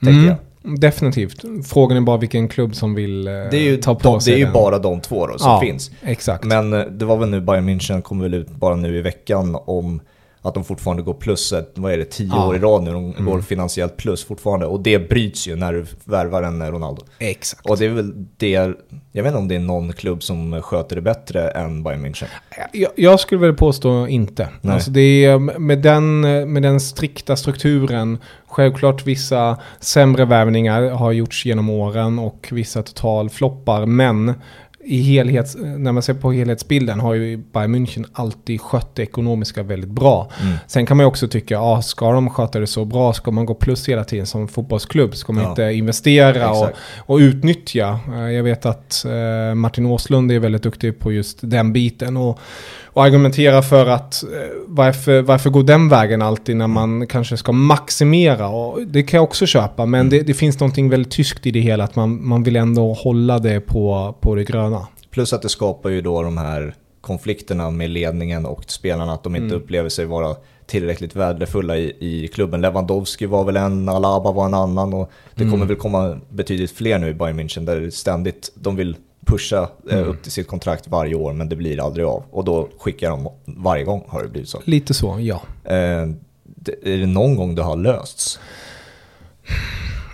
[0.00, 0.36] Tänker Mm, jag.
[0.80, 1.44] Definitivt.
[1.66, 4.30] Frågan är bara vilken klubb som vill eh, Det är ju, ta på de, sig
[4.32, 4.52] det är ju den.
[4.52, 5.90] bara de två då som ja, finns.
[6.02, 6.44] Exakt.
[6.44, 9.58] Men eh, det var väl nu Bayern München kom väl ut bara nu i veckan
[9.64, 10.00] om
[10.44, 12.48] att de fortfarande går plus, ett, vad är det, tio Ja.
[12.48, 12.92] år i rad nu.
[12.92, 13.24] De Mm.
[13.24, 14.66] går finansiellt plus fortfarande.
[14.66, 17.02] Och det bryts ju när du värvar en Ronaldo.
[17.18, 17.70] Exakt.
[17.70, 18.50] Och det är väl det,
[19.12, 22.24] jag vet inte om det är någon klubb som sköter det bättre än Bayern München.
[22.72, 24.48] Jag, jag skulle väl påstå inte.
[24.60, 24.74] Nej.
[24.74, 26.20] Alltså det är med den,
[26.52, 28.18] med den strikta strukturen.
[28.46, 33.86] Självklart vissa sämre värvningar har gjorts genom åren och vissa totalfloppar.
[33.86, 34.32] Men
[34.86, 39.62] i helhets, när man ser på helhetsbilden har ju Bayern München alltid skött det ekonomiska
[39.62, 40.30] väldigt bra.
[40.42, 40.54] Mm.
[40.66, 43.46] Sen kan man ju också tycka, ja, ska de sköta det så bra, ska man
[43.46, 45.16] gå plus hela tiden som fotbollsklubb?
[45.16, 45.50] Ska man Ja.
[45.50, 46.78] inte investera och, Exakt.
[46.98, 47.98] och utnyttja?
[48.14, 52.38] Eh, Jag vet att eh, Martin Åslund är väldigt duktig på just den biten och,
[52.94, 54.28] och argumentera för att eh,
[54.66, 58.48] varför, varför gå den vägen alltid när man kanske ska maximera?
[58.48, 61.60] Och det kan jag också köpa, men det, det finns någonting väldigt tyskt i det
[61.60, 64.86] hela, att man, man vill ändå hålla det på, på det gröna.
[65.10, 69.36] Plus att det skapar ju då de här konflikterna med ledningen och spelarna, att de
[69.36, 69.56] inte Mm.
[69.56, 72.60] upplever sig vara tillräckligt värdefulla i, i klubben.
[72.60, 75.52] Lewandowski var väl en, Alaba var en annan och det Mm.
[75.52, 79.96] kommer väl komma betydligt fler nu i Bayern München där ständigt de vill pusha eh,
[79.98, 80.08] Mm.
[80.08, 82.22] upp till sitt kontrakt varje år men det blir aldrig av.
[82.30, 84.60] Och då skickar de varje gång har det blivit så.
[84.64, 85.40] Lite så, ja.
[85.64, 85.74] Eh,
[86.84, 88.38] är det någon gång det har lösts?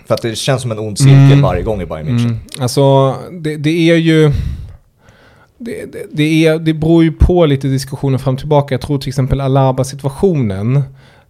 [0.07, 1.41] För att det känns som en ond cirkel Mm.
[1.41, 2.25] varje gång i Bayern München.
[2.25, 2.37] Mm.
[2.59, 4.31] Alltså, det, det är ju...
[5.57, 8.73] Det, det, det, är, det beror ju på lite diskussioner fram och tillbaka.
[8.73, 10.83] Jag tror till exempel Alaba-situationen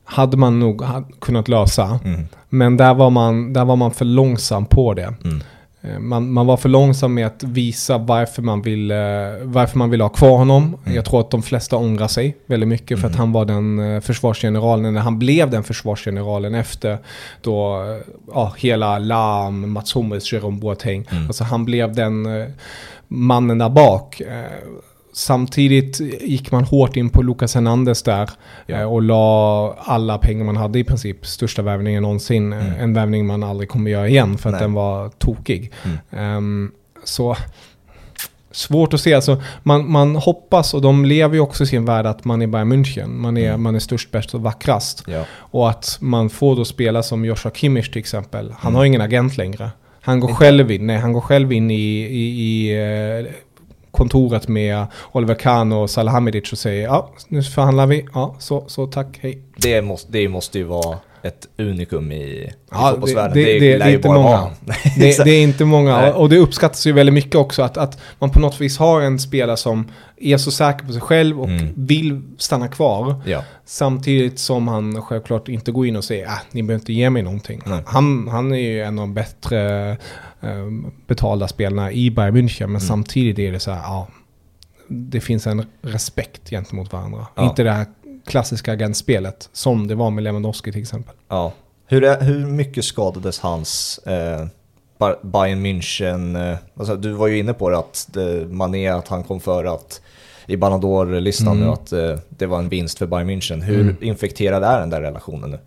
[0.03, 0.83] hade man nog
[1.21, 1.99] kunnat lösa.
[2.05, 2.21] Mm.
[2.49, 5.13] Men där var, man, där var man för långsam på det.
[5.23, 5.41] Mm.
[5.81, 8.97] Eh, Man, man var för långsam med att visa varför man vill, eh,
[9.43, 10.63] varför man vill ha kvar honom.
[10.83, 10.95] Mm.
[10.95, 13.19] Jag tror att de flesta ångrar sig väldigt mycket för att Mm.
[13.19, 16.97] han var den eh, försvarsgeneralen, när han blev den försvarsgeneralen efter
[17.41, 17.83] då,
[18.33, 21.07] ja, hela Lam, Mats Hummels, Jerome Boateng.
[21.11, 21.27] Mm.
[21.27, 22.27] Alltså han blev den
[23.07, 24.21] mannen där bak.
[25.13, 28.29] Samtidigt gick man hårt in på Lucas Hernandez där
[28.67, 28.77] Ja.
[28.77, 31.25] eh, och la alla pengar man hade i princip.
[31.25, 32.53] Största värvningen någonsin.
[32.53, 32.79] Eh, Mm.
[32.79, 34.61] En värvning man aldrig kommer göra igen för att Nej.
[34.61, 35.71] den var tokig.
[35.83, 35.97] Mm.
[36.11, 36.71] Ehm,
[37.03, 37.35] så
[38.51, 39.13] svårt att se.
[39.13, 42.47] Alltså, man, man hoppas, och de lever ju också i sin värld, att man är
[42.47, 43.07] Bayern München.
[43.07, 43.61] Man är, Mm.
[43.63, 45.03] man är störst, bäst och vackrast.
[45.07, 45.25] Ja.
[45.37, 48.53] Och att man får då spela som Joshua Kimmich till exempel.
[48.57, 48.75] Han Mm.
[48.77, 49.69] har ingen agent längre.
[50.01, 52.71] Han går själv in, nej, han går själv in i, i, i
[53.19, 53.25] eh,
[53.91, 58.05] kontoret med Oliver Kahn och Salahamidic och säger ja, nu förhandlar vi.
[58.13, 59.41] Ja, så, så tack, hej.
[59.57, 63.33] Det måste, det måste ju vara ett unikum i, i Ja, fotbollsvärlden.
[63.37, 64.49] det- det- det är lär ju inte många.
[64.99, 68.29] Det, det är inte många och det uppskattas ju väldigt mycket också att, att man
[68.29, 71.73] på något vis har en spelare som är så säker på sig själv och Mm.
[71.75, 73.15] vill stanna kvar.
[73.25, 73.43] ja.
[73.65, 77.21] Samtidigt som han självklart inte går in och säger att ni behöver inte ge mig
[77.23, 77.61] någonting.
[77.85, 79.97] Han, han är ju en av de bättre
[81.07, 82.61] betalda spelarna i Bayern München.
[82.61, 82.79] Men Mm.
[82.81, 84.07] samtidigt är det så här, ja,
[84.87, 87.27] det finns en respekt gentemot varandra.
[87.35, 87.43] Ja.
[87.49, 87.85] Inte det här
[88.27, 91.15] klassiska agentspelet som det var med Lewandowski till exempel.
[91.29, 91.53] ja.
[91.85, 94.45] Hur, är, hur mycket skadades hans eh,
[94.97, 99.07] Ba- Bayern München, eh, alltså, du var ju inne på det att det, Mané, att
[99.07, 100.01] han kom före att
[100.47, 101.59] i Ballon d'Or-listan Mm.
[101.59, 103.61] nu att eh, det var en vinst för Bayern München.
[103.61, 103.95] Hur Mm.
[104.01, 105.59] infekterad är den där relationen nu?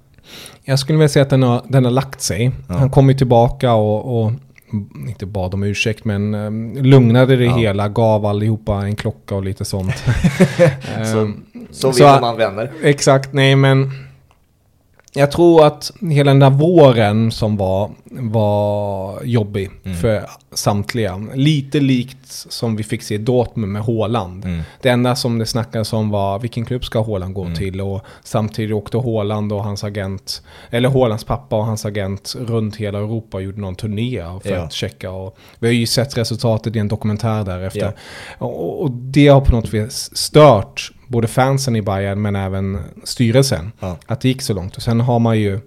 [0.65, 2.51] Jag skulle vilja säga att den har, den har lagt sig.
[2.69, 2.75] Ja.
[2.75, 4.33] Han kom ju tillbaka och, och
[5.09, 7.57] inte bad om ursäkt men um, lugnade det Ja.
[7.57, 9.95] hela, gav allihopa en klocka och lite sånt.
[11.13, 12.71] Så, Ehm, så så- vinner man vänner.
[12.83, 13.91] Exakt, nej men
[15.15, 19.97] jag tror att hela den där våren som var, var jobbig Mm.
[19.97, 21.17] för samtliga.
[21.35, 24.45] Lite likt som vi fick se Dortmund med Haaland.
[24.45, 24.63] Mm.
[24.83, 27.55] Det enda som det snackades om var vilken klubb ska Haaland gå Mm.
[27.57, 32.77] till och samtidigt åkte Haaland och hans agent, eller Haalands pappa och hans agent runt
[32.77, 34.63] hela Europa och gjorde någon turné för Ja.
[34.63, 35.11] att checka.
[35.11, 37.93] Och vi har ju sett resultatet i en dokumentär därefter.
[38.39, 38.47] Ja.
[38.47, 43.73] Och, och det har på något vis stört både fansen i Bayern men även styrelsen.
[43.81, 43.97] Ja.
[44.07, 44.77] Att det gick så långt.
[44.77, 45.61] Och sen har man ju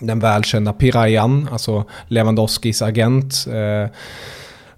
[0.00, 3.46] den välkända Pirayan, alltså Lewandowskis agent.
[3.48, 3.90] Eh,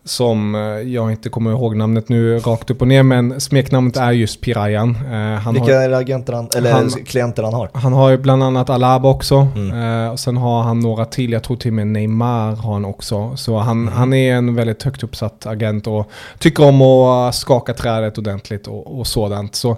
[0.04, 0.60] som eh,
[0.92, 4.96] jag inte kommer ihåg namnet nu rakt upp och ner, men smeknamnet är just Pirayan.
[5.10, 7.68] Eh, han, Vilka har, är agenter han, eller Han- klienter han har?
[7.74, 9.48] han har ju bland annat Alaba också.
[9.56, 10.04] Mm.
[10.04, 12.84] Eh, och sen har han några till, jag tror till och med Neymar har han
[12.84, 13.36] också.
[13.36, 13.94] Så han, Mm.
[13.94, 18.98] han är en väldigt högt uppsatt agent och tycker om att skaka trädet ordentligt och,
[18.98, 19.54] och sådant.
[19.54, 19.76] Så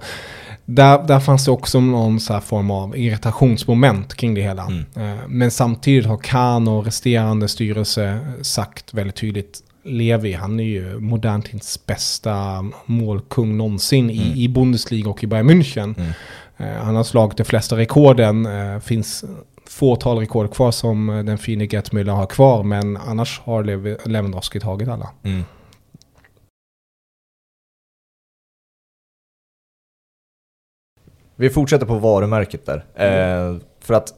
[0.66, 4.62] där, där fanns det också någon så här form av irritationsmoment kring det hela.
[4.94, 5.18] Mm.
[5.28, 11.42] Men samtidigt har Kahn och resterande styrelse sagt väldigt tydligt Levi, han är ju modern
[11.42, 14.16] tids bästa målkung någonsin Mm.
[14.16, 15.94] i, i Bundesliga och i Bayern München.
[15.98, 16.12] Mm.
[16.56, 18.46] Eh, han har slagit de flesta rekorden.
[18.46, 19.24] Eh, finns
[19.66, 22.62] fåtal rekord kvar som eh, den fine Gert Müller har kvar.
[22.62, 25.10] Men annars har Lev- Lewandowski tagit alla.
[25.22, 25.42] Mm.
[31.36, 32.84] Vi fortsätter på varumärket där.
[32.94, 34.14] Eh, för att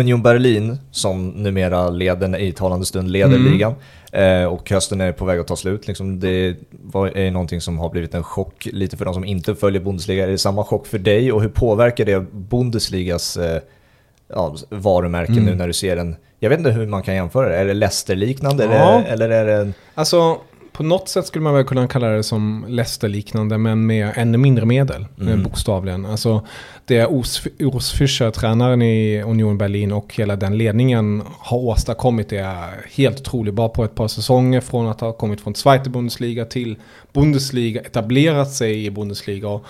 [0.00, 3.52] Union Berlin, som numera leder i talande stund leder Mm.
[3.52, 3.74] ligan
[4.12, 5.86] eh, och hösten är på väg att ta slut.
[5.88, 9.54] Liksom det var, är någonting som har blivit en chock lite för de som inte
[9.54, 10.24] följer Bundesliga.
[10.24, 13.60] Är det samma chock för dig och hur påverkar det Bundesligas eh,
[14.28, 15.44] ja, varumärke Mm.
[15.44, 17.74] nu när du ser en, jag vet inte hur man kan jämföra det, är det
[17.74, 19.02] Leicester-liknande Ja.
[19.06, 20.38] eller, eller är det en, Alltså,
[20.80, 24.66] på något sätt skulle man väl kunna kalla det som Leicester-liknande, men med ännu mindre
[24.66, 25.42] medel, mm.
[25.42, 26.06] bokstavligen.
[26.06, 26.46] Alltså,
[26.84, 27.06] det
[27.58, 33.54] Urs Fischer, tränaren i Union Berlin och hela den ledningen har åstadkommit är helt otroligt.
[33.54, 36.76] Bara på ett par säsonger från att ha kommit från Zweite Bundesliga till
[37.12, 39.64] Bundesliga, etablerat sig i Bundesliga och,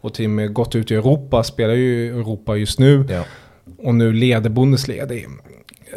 [0.00, 3.06] och till och med gått ut i Europa, spelar ju Europa just nu.
[3.10, 3.24] Ja.
[3.78, 5.06] Och nu leder Bundesliga.
[5.06, 5.26] Det är,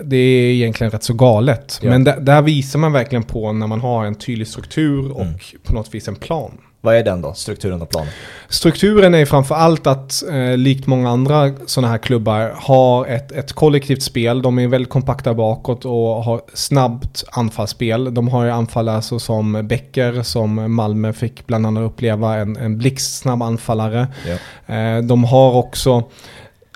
[0.03, 1.79] det är egentligen rätt så galet.
[1.81, 1.89] Ja.
[1.89, 5.39] Men där, där, visar man verkligen på när man har en tydlig struktur och mm.
[5.63, 6.51] på något vis en plan.
[6.81, 8.09] Vad är den då, strukturen och planen?
[8.49, 13.53] Strukturen är framför allt att, eh, likt många andra sådana här klubbar, har ett, ett
[13.53, 14.41] kollektivt spel.
[14.41, 18.13] De är väldigt kompakta bakåt och har snabbt anfallsspel.
[18.13, 22.77] De har ju anfallare så som Becker, som Malmö fick bland annat uppleva, en, en
[22.77, 24.07] blixtsnabb anfallare.
[24.27, 24.75] Ja.
[24.75, 26.03] Eh, de har också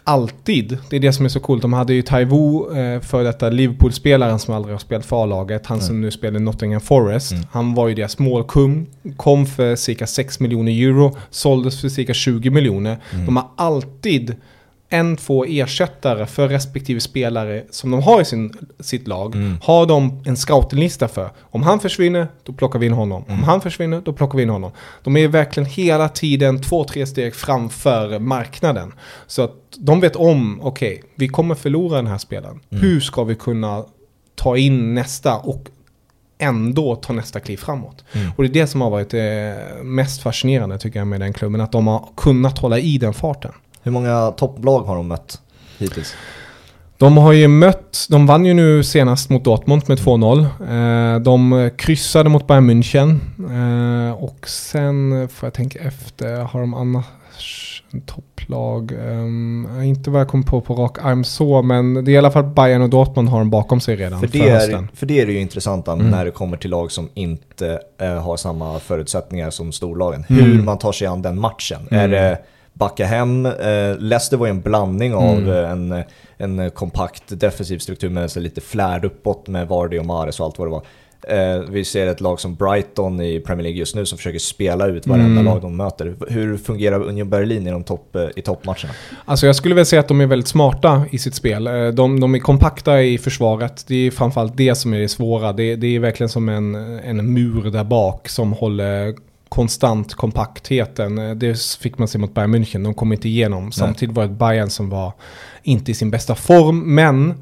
[0.04, 0.78] alltid.
[0.90, 1.62] Det är det som är så coolt.
[1.62, 5.66] De hade ju Taiwo, eh, för detta Liverpool-spelaren som aldrig har spelat för A-laget.
[5.66, 5.88] Han mm.
[5.88, 7.32] som nu spelar Nottingham Forest.
[7.32, 7.46] Mm.
[7.52, 8.88] Han var ju deras målkung.
[9.18, 11.18] Kom för cirka 6 miljoner euro.
[11.30, 12.98] Såldes för cirka 20 miljoner.
[13.14, 13.26] Mm.
[13.26, 14.36] De har alltid
[14.94, 19.36] en, två ersättare för respektive spelare som de har i sin, sitt lag.
[19.36, 19.58] Mm.
[19.64, 21.30] Har de en scoutinglista för.
[21.42, 23.24] Om han försvinner, då plockar vi in honom.
[23.28, 23.40] Mm.
[23.40, 24.72] Om han försvinner, då plockar vi in honom.
[25.04, 28.94] De är verkligen hela tiden två, tre steg framför marknaden.
[29.28, 32.60] Så att de vet om, okej, okay, vi kommer förlora den här spelaren.
[32.70, 32.84] Mm.
[32.84, 33.86] Hur ska vi kunna
[34.36, 35.70] ta in nästa och
[36.38, 38.04] ändå ta nästa kliv framåt.
[38.14, 38.32] Mm.
[38.36, 41.62] Och det är det som har varit det mest fascinerande tycker jag med den klubben.
[41.62, 43.52] Att de har kunnat hålla i den farten.
[43.84, 45.42] Hur många topplag har de mött
[45.78, 46.16] hittills?
[46.98, 51.16] De har ju mött, de vann ju nu senast mot Dortmund med 2-0.
[51.16, 53.20] Eh, de kryssade mot Bayern München.
[54.10, 58.92] Eh, och sen, får jag tänka efter, har de annars en topplag?
[58.92, 62.32] Eh, inte vad jag kommer på på rak arm så, men det är i alla
[62.32, 64.84] fall Bayern och Dortmund har de bakom sig redan för, det för hösten.
[64.84, 66.10] Är, för det är det ju intressanta mm.
[66.10, 70.26] när det kommer till lag som inte har samma förutsättningar som storlagen.
[70.30, 70.44] Mm.
[70.44, 71.88] Hur man tar sig an den matchen.
[71.92, 72.04] Mm.
[72.04, 72.38] Är det
[72.74, 73.46] backa hem.
[73.46, 75.52] Eh, Leicester var ju en blandning av mm.
[75.52, 76.04] Eh, en,
[76.38, 80.68] en kompakt defensiv struktur med lite flärd uppåt med Vardy och Mares och allt vad
[80.68, 80.84] det var.
[81.28, 84.88] Eh, vi ser ett lag som Brighton i Premier League just nu som försöker spela
[84.88, 85.46] ut varenda mm.
[85.46, 86.16] lag de möter.
[86.30, 88.94] Hur fungerar Union Berlin i, de topp, i toppmatcherna?
[89.26, 91.64] Alltså jag skulle väl säga att de är väldigt smarta i sitt spel.
[91.96, 93.86] De, de är kompakta i försvaret.
[93.88, 95.54] Det är framförallt det som är det svåra.
[95.54, 99.16] Det, det är verkligen som en, en mur där bak som håller
[99.54, 101.18] konstant kompaktheten.
[101.18, 103.72] Eh, det fick man se mot Bayern München, de kom inte igenom.
[103.72, 105.14] Samtidigt var det ett Bayern som var
[105.64, 107.34] inte i sin bästa form, men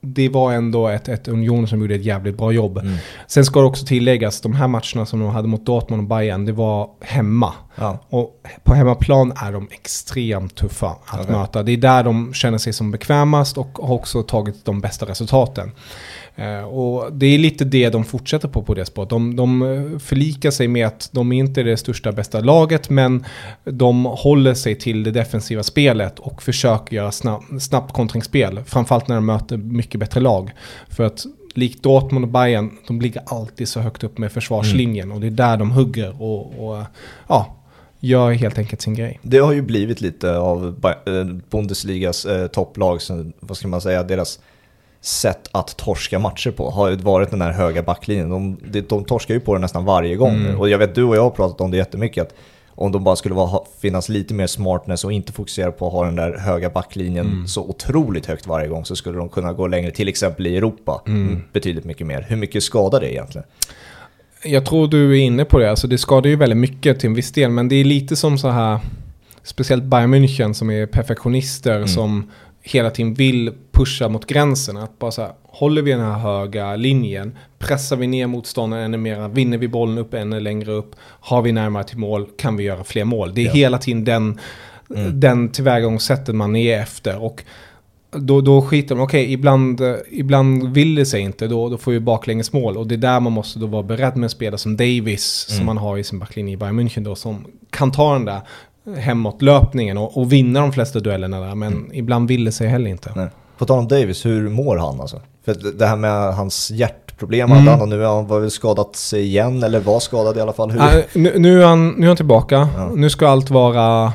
[0.00, 2.78] det var ändå ett, ett Union som gjorde ett jävligt bra jobb.
[2.78, 2.94] Mm.
[3.26, 6.44] Sen ska det också tilläggas, de här matcherna som de hade mot Dortmund och Bayern,
[6.44, 7.52] det var hemma.
[7.80, 7.98] Ja.
[8.08, 11.36] Och på hemmaplan är de extremt tuffa att okay.
[11.36, 11.62] möta.
[11.62, 15.70] Det är där de känner sig som bekvämast och har också tagit de bästa resultaten.
[16.36, 19.10] Eh, och det är lite det de fortsätter på på det spåret.
[19.10, 23.24] De, de eh, förlikar sig med att de inte är det största bästa laget men
[23.64, 28.60] de håller sig till det defensiva spelet och försöker göra snabb, snabbt kontringsspel.
[28.66, 30.52] Framförallt när de möter mycket bättre lag.
[30.88, 35.14] För att likt Dortmund och Bayern, de ligger alltid så högt upp med försvarslinjen mm.
[35.14, 36.84] och det är där de hugger och, och
[37.28, 37.56] ja,
[38.00, 39.20] gör helt enkelt sin grej.
[39.22, 40.74] Det har ju blivit lite av
[41.06, 43.00] eh, Bundesligas eh, topplag,
[43.40, 44.38] vad ska man säga, deras
[45.00, 48.30] sätt att torska matcher på har varit den här höga backlinjen.
[48.30, 50.34] De, de, de torskar ju på det nästan varje gång.
[50.34, 50.60] Mm.
[50.60, 52.26] Och jag vet du och jag har pratat om det jättemycket.
[52.26, 52.34] Att
[52.80, 56.04] om de bara skulle vara, finnas lite mer smartness och inte fokusera på att ha
[56.04, 57.48] den där höga backlinjen mm.
[57.48, 61.02] så otroligt högt varje gång så skulle de kunna gå längre, till exempel i Europa,
[61.06, 61.42] mm.
[61.52, 62.26] betydligt mycket mer.
[62.28, 63.46] Hur mycket skadar det egentligen?
[64.44, 67.14] Jag tror du är inne på det, alltså det skadar ju väldigt mycket till en
[67.14, 68.78] viss del, men det är lite som så här,
[69.42, 71.88] speciellt Bayern München som är perfektionister mm.
[71.88, 72.30] som
[72.62, 74.76] hela tiden vill pusha mot gränsen.
[74.76, 78.96] Att bara så här, håller vi den här höga linjen, pressar vi ner motståndaren ännu
[78.96, 82.64] mer, vinner vi bollen upp ännu längre upp, har vi närmare till mål, kan vi
[82.64, 83.34] göra fler mål.
[83.34, 83.52] Det är ja.
[83.52, 84.40] hela tiden den,
[84.96, 85.20] mm.
[85.20, 87.22] den tillvägagångssättet man är efter.
[87.22, 87.44] Och
[88.10, 91.92] då, då skiter de, okej, okay, ibland, ibland vill det sig inte, då, då får
[91.92, 92.76] vi baklängesmål.
[92.76, 95.58] Och det är där man måste då vara beredd med en spelare som Davis, mm.
[95.58, 98.40] som man har i sin backlinje i Bayern München då, som kan ta den där
[98.96, 101.54] hemåtlöpningen och, och vinna de flesta duellerna där.
[101.54, 101.90] Men mm.
[101.92, 103.12] ibland vill det sig heller inte.
[103.16, 103.28] Nej.
[103.58, 105.20] På tal om Davis, hur mår han alltså?
[105.44, 107.66] För det här med hans hjärtproblem, mm.
[107.66, 110.70] han, och nu har han väl skadat sig igen, eller var skadad i alla fall.
[110.70, 110.80] Hur?
[110.80, 112.90] Äh, nu, nu, är han, nu är han tillbaka, ja.
[112.94, 114.12] nu ska allt vara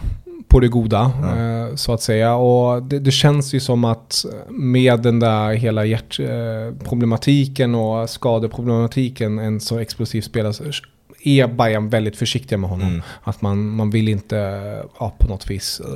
[0.55, 1.37] på det goda, ja.
[1.37, 2.35] eh, så att säga.
[2.35, 9.59] Och det, det, känns ju som att med den där hela hjärtproblematiken och skadeproblematiken, en
[9.59, 10.71] så explosiv spelare,
[11.23, 12.87] är Bayern väldigt försiktiga med honom.
[12.87, 13.01] Mm.
[13.23, 14.35] Att man, man vill inte
[14.99, 15.87] ja, på något vis eh,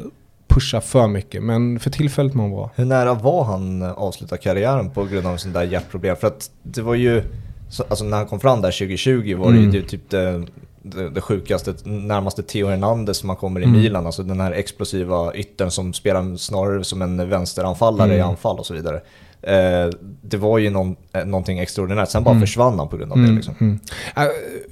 [0.47, 1.43] pusha för mycket.
[1.43, 2.71] Men för tillfället mår han bra.
[2.75, 6.15] Hur nära var han avsluta karriären på grund av sin där hjärtproblem?
[6.15, 7.23] För att det var ju
[7.69, 9.71] så, alltså när han kom fram där 2020 var Mm.
[9.71, 10.45] det ju typ det,
[10.81, 13.79] det, det sjukaste, närmaste Theo Hernandez som man kommer i Mm.
[13.81, 14.05] Milan.
[14.05, 18.29] Alltså den här explosiva yttern som spelar snarare som en vänsteranfallare i Mm.
[18.29, 19.01] anfall och så vidare.
[19.41, 19.89] Eh,
[20.21, 22.41] det var ju någon, eh, någonting extraordinärt, sen bara Mm.
[22.41, 23.23] försvann han på grund av det.
[23.23, 23.79] Mm, Liksom.
[24.15, 24.23] Äh,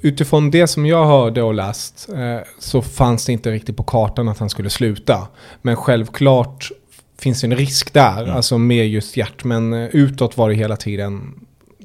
[0.02, 4.28] Utifrån det som jag hörde och läst eh, så fanns det inte riktigt på kartan
[4.30, 5.28] att han skulle sluta.
[5.62, 6.72] Men självklart
[7.20, 8.36] finns en risk där, Mm.
[8.36, 9.44] alltså med just hjärt.
[9.44, 11.34] Men eh, utåt var det hela tiden,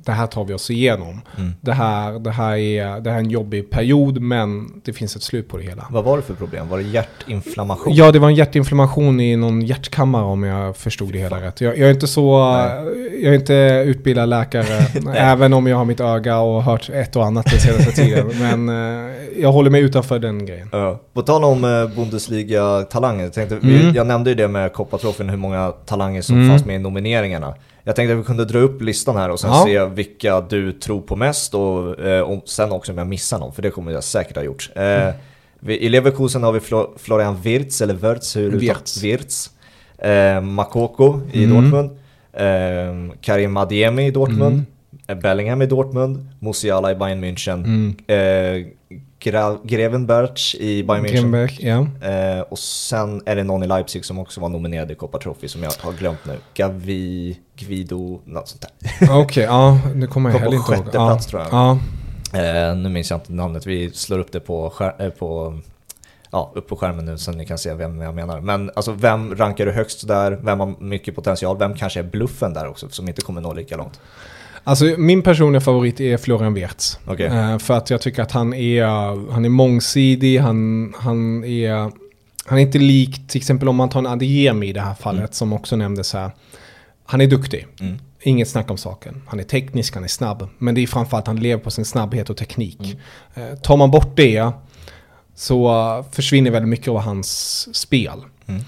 [0.04, 1.20] det här tar vi oss igenom.
[1.38, 1.54] Mm.
[1.60, 5.22] Det, här, det, här är, det här är en jobbig period men det finns ett
[5.22, 5.86] slut på det hela.
[5.90, 6.68] Vad var det för problem?
[6.68, 7.94] Var det hjärtinflammation?
[7.94, 11.60] Ja, det var en hjärtinflammation i någon hjärtkammare om jag förstod det hela rätt.
[11.60, 13.22] Jag, jag är inte så, Nej.
[13.22, 13.54] jag är inte
[13.86, 14.86] utbildad läkare,
[15.16, 18.26] även om jag har mitt öga och hört ett och annat den senaste tiden.
[18.66, 20.68] Men eh, jag håller mig utanför den grejen.
[20.72, 21.00] Ja.
[21.12, 23.30] På tal om eh, Bundesliga-talanger,
[23.62, 23.94] Mm.
[23.94, 26.48] jag nämnde ju det med Koppartrofén, hur många talanger som Mm.
[26.50, 27.54] fanns med i nomineringarna.
[27.84, 29.64] Jag tänkte att vi kunde dra upp listan här och sen Ja.
[29.66, 33.52] se vilka du tror på mest och, eh, och sen också om jag missar någon,
[33.52, 34.70] för det kommer jag säkert ha gjort.
[34.74, 35.08] Eh,
[35.60, 39.02] vi, I Leverkusen har vi Flo, Florian Wirtz, eller Wirtz, hur Wirtz.
[39.02, 39.50] Wirtz.
[39.98, 41.56] Eh, Makoko i Mm.
[41.62, 41.90] Dortmund.
[42.32, 44.54] Eh, Karim Adiemi i Dortmund.
[44.54, 44.64] Mm.
[45.06, 46.26] Eh, Bellingham i Dortmund.
[46.38, 47.64] Musiala i Bayern München.
[47.64, 47.94] Mm.
[48.06, 48.66] Eh,
[49.22, 51.88] Gra Grevenberch i Bayern München.
[52.00, 52.08] Ja.
[52.08, 55.48] Eh, och sen är det någon i Leipzig som också var nominerad i Copa Trophy
[55.48, 56.38] som jag har glömt nu.
[56.54, 58.66] Gavi, Guido, något sånt
[59.00, 59.18] där.
[59.20, 60.84] Okej, ja, det kommer jag heller inte ihåg.
[60.84, 61.52] sjätte Ja, plats tror jag.
[61.52, 61.78] Ja,
[62.34, 65.58] Eh, nu minns jag inte namnet, vi slår upp det på, eh, på,
[66.30, 68.40] ja, upp på skärmen nu så ni kan se vem jag menar.
[68.40, 70.32] Men alltså vem rankar du högst där?
[70.42, 71.58] Vem har mycket potential?
[71.58, 74.00] Vem kanske är bluffen där också som inte kommer nå lika långt?
[74.64, 76.98] Alltså min personliga favorit är Florian Wirtz.
[77.06, 77.26] Okej.
[77.26, 78.84] Eh, för att jag tycker att han är,
[79.32, 81.90] han är mångsidig, han, han är...
[82.46, 85.20] Han är inte lik, till exempel om man tar en Adeyemi i det här fallet,
[85.20, 85.32] Mm.
[85.32, 86.30] som också nämndes här.
[87.06, 87.66] Han är duktig.
[87.80, 87.98] Mm.
[88.22, 89.22] Inget snack om saken.
[89.26, 90.48] Han är teknisk, han är snabb.
[90.58, 92.96] Men det är framförallt att han lever på sin snabbhet och teknik.
[93.34, 94.50] Eh, tar man bort det
[95.34, 98.20] så försvinner väldigt mycket av hans spel.
[98.46, 98.62] Mm.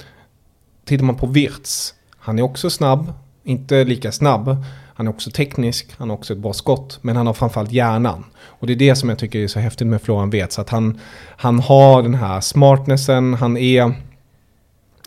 [0.85, 3.13] Tittar man på Wirtz, han är också snabb,
[3.45, 4.65] inte lika snabb.
[4.95, 8.25] Han är också teknisk, han har också ett bra skott, men han har framförallt hjärnan.
[8.43, 11.01] Och det är det som jag tycker är så häftigt med Florian Wirtz, att han,
[11.37, 13.95] han har den här smartnessen, han är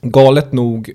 [0.01, 0.91] galet nog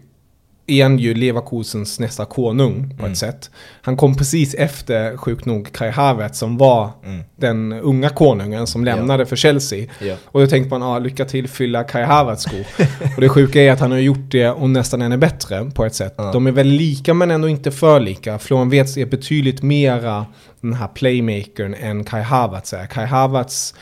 [0.82, 3.12] han ju Leverkusens nästa konung på Mm.
[3.12, 3.50] ett sätt.
[3.82, 7.20] Han kom precis efter, sjukt nog, Kai Havertz som var Mm.
[7.36, 9.86] den unga konungen som lämnade för Chelsea.
[10.24, 12.66] Och då tänkte man, ah, lycka till fylla Kai Havertz skor.
[13.16, 15.94] och det sjuka är att han har gjort det och nästan ännu bättre på ett
[15.94, 16.16] sätt.
[16.16, 18.38] De är väl lika men ändå inte för lika.
[18.38, 20.26] Florian Wirtz är betydligt mera
[20.60, 22.86] den här playmakern än Kai Havertz är.
[22.86, 23.74] Kai Havertz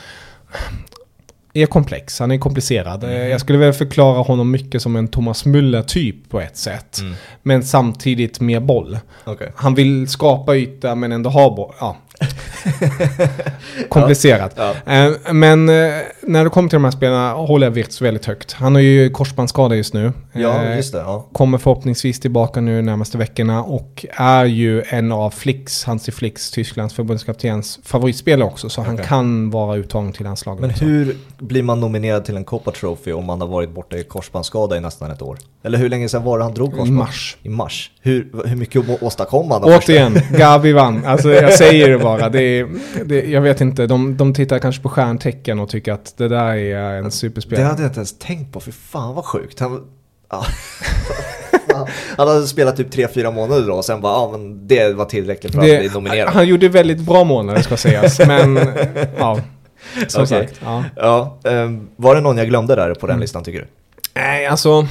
[1.53, 3.03] är komplex, han är komplicerad.
[3.03, 3.15] Mm.
[3.15, 6.99] Eh, Jag skulle väl förklara honom mycket som en Thomas Müller-typ på ett sätt.
[6.99, 7.13] Mm.
[7.43, 8.99] Men samtidigt med boll.
[9.25, 9.51] Okej.
[9.55, 11.73] Han vill skapa yta men ändå ha boll.
[11.79, 11.97] Ja.
[13.89, 14.53] Komplicerat.
[14.85, 14.93] Ja.
[14.93, 15.75] Eh, Men eh,
[16.21, 18.51] när det kommer till de här spelarna håller jag Wirtz väldigt högt.
[18.53, 20.13] Han har ju korsbandsskada just nu.
[20.33, 20.99] ja, Eh, just det.
[20.99, 21.27] Ja.
[21.33, 26.93] Kommer förhoppningsvis tillbaka nu närmaste veckorna och är ju en av Flicks, Hansi Flicks, Tysklands
[26.95, 28.69] förbundskaptens favoritspelare också.
[28.69, 29.05] Så han Okej.
[29.07, 30.61] kan vara uttagen till landslaget.
[30.61, 34.03] Men hur blir man nominerad till en Copa Trophy om man har varit borta i
[34.03, 35.37] korsbandsskada i nästan ett år?
[35.63, 36.91] Eller hur länge sedan var det han drog I korsband?
[36.97, 37.37] mars.
[37.43, 37.91] I mars.
[38.01, 39.63] Hur, hur mycket åstadkom han?
[39.63, 41.05] Återigen, Gavi vann.
[41.05, 42.10] Alltså jag säger det bara.
[42.17, 42.67] Det är,
[43.05, 46.55] det, jag vet inte, de, de tittar kanske på stjärntecken och tycker att det där
[46.55, 47.65] är en Det superspelare.
[47.65, 49.59] hade jag inte ens tänkt på, för fan vad sjukt.
[49.59, 49.81] Han,
[50.29, 50.45] ja.
[52.17, 55.51] han hade spelat typ 3-4 månader då och sen bara, ja men det var tillräckligt
[55.53, 56.33] för att bli Det, nominerad.
[56.33, 58.19] han gjorde väldigt bra månader ska sägas.
[58.19, 58.55] Men
[59.17, 59.39] ja,
[60.07, 60.27] som Okej.
[60.27, 60.61] sagt.
[60.63, 60.83] Ja.
[60.95, 63.21] Ja, ehm, var det någon jag glömde där på den Mm.
[63.21, 63.67] listan tycker du?
[64.15, 64.87] Nej, alltså.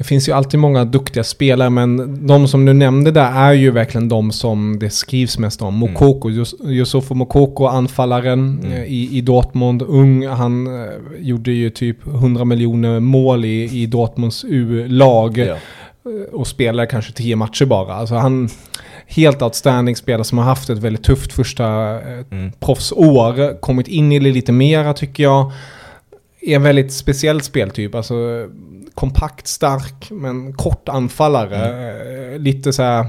[0.00, 3.70] Det finns ju alltid många duktiga spelare, men de som du nämnde där är ju
[3.70, 5.68] verkligen de som det skrivs mest om.
[5.68, 5.78] Mm.
[5.92, 8.72] Mokoko, Yus- Yusufo Mokoko, anfallaren Mm.
[8.72, 9.82] eh, i, i Dortmund.
[9.82, 15.38] Ung, han eh, gjorde ju typ 100 miljoner mål i, i Dortmunds U-lag.
[15.38, 15.44] Ja.
[15.44, 15.58] eh,
[16.32, 17.94] Och spelar kanske 10 matcher bara.
[17.94, 18.48] Alltså han,
[19.06, 22.52] helt outstanding spelare som har haft ett väldigt tufft första Mm.
[22.60, 23.60] proffsår.
[23.60, 25.52] Kommit in i det lite mera tycker jag.
[26.40, 27.94] Är en väldigt speciell speltyp.
[27.94, 28.14] Alltså
[29.00, 32.32] kompakt, stark, men kort anfallare.
[32.32, 33.06] Eh, Lite så här...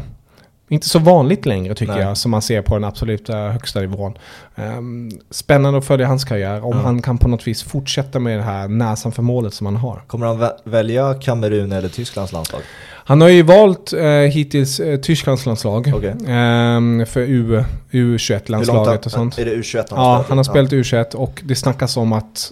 [0.72, 2.02] Inte så vanligt längre tycker Nej.
[2.04, 4.18] jag, som man ser på den absolut eh, högsta nivån.
[4.56, 6.82] Ehm, spännande att följa hans karriär, om Ja.
[6.84, 10.02] han kan på något vis fortsätta med det här näsan för målet som han har.
[10.08, 12.62] Kommer han vä- välja Kamerun eller Tysklands landslag?
[13.06, 16.16] Han har ju valt eh, hittills eh, Tysklands landslag Okej.
[16.28, 19.38] ehm, för U, Hur långt U21-landslaget och sånt.
[19.38, 22.52] Är det U21 Ja, han har spelat U21 och det snackas om att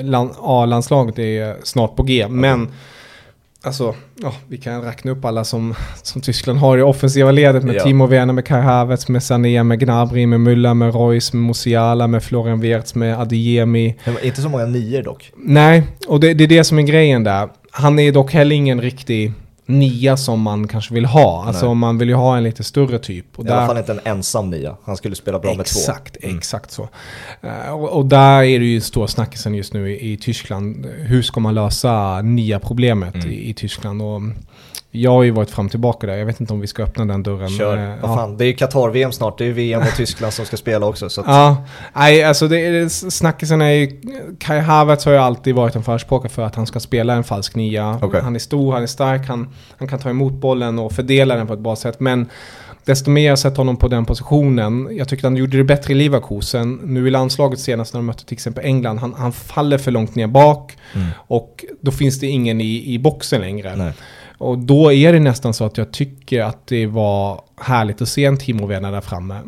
[0.00, 2.26] eh, land, A-landslaget är snart på G.
[2.28, 2.68] Men
[3.62, 7.74] Alltså, ja, vi kan räkna upp alla som, som Tyskland har i offensiva ledet med
[7.74, 7.84] Ja.
[7.84, 12.06] Timo Werner, med Kai Havertz, med Sané, med Gnabry, med Müller, med Reus, med Musiala,
[12.06, 13.96] med Florian Wirtz, med Adeyemi.
[14.22, 15.32] Inte så många nior dock.
[15.36, 17.48] Nej, och det, det är det som är grejen där.
[17.70, 19.32] Han är dock heller ingen riktig
[19.78, 21.44] nia som man kanske vill ha.
[21.46, 21.74] Alltså Nej.
[21.74, 23.38] man vill ju ha en lite större typ.
[23.38, 24.76] Och I alla fall inte en ensam nia.
[24.84, 25.78] Han skulle spela bra med två.
[25.80, 26.36] Exakt, Mm.
[26.38, 26.88] exakt så.
[27.42, 30.86] Eh, och, och där är det ju stora snackisen just nu i, i Tyskland.
[30.86, 33.30] Hur ska man lösa nya problemet Mm.
[33.30, 34.02] i, i Tyskland?
[34.02, 34.20] Och
[34.92, 36.16] jag har ju varit fram och tillbaka där.
[36.16, 37.48] Jag vet inte om vi ska öppna den dörren.
[37.50, 37.76] Kör.
[37.76, 39.38] Eh, Vad fan, det är ju Qatar-VM snart.
[39.38, 41.08] Det är ju VM och Tyskland som ska spela också.
[41.10, 41.64] Så att, Ja,
[41.94, 44.00] nej alltså det, snackisen är ju,
[44.38, 47.54] Kai Havertz har ju alltid varit en förespråkare för att han ska spela en falsk
[47.54, 47.98] nia.
[48.02, 48.20] Okej.
[48.22, 51.46] Han är stor, han är stark, han, han kan ta emot bollen och fördela den
[51.46, 52.00] på ett bra sätt.
[52.00, 52.28] Men
[52.84, 55.96] desto mer jag sett honom på den positionen, jag tycker han gjorde det bättre i
[55.96, 56.80] Leverkusen.
[56.84, 60.14] Nu i landslaget senast när de mötte till exempel England, han, han faller för långt
[60.14, 61.06] ner bak Mm.
[61.16, 63.76] och då finns det ingen i, i boxen längre.
[63.76, 63.92] Nej.
[64.40, 68.24] Och då är det nästan så att jag tycker att det var härligt att se
[68.24, 69.40] en Timo Werner där framme.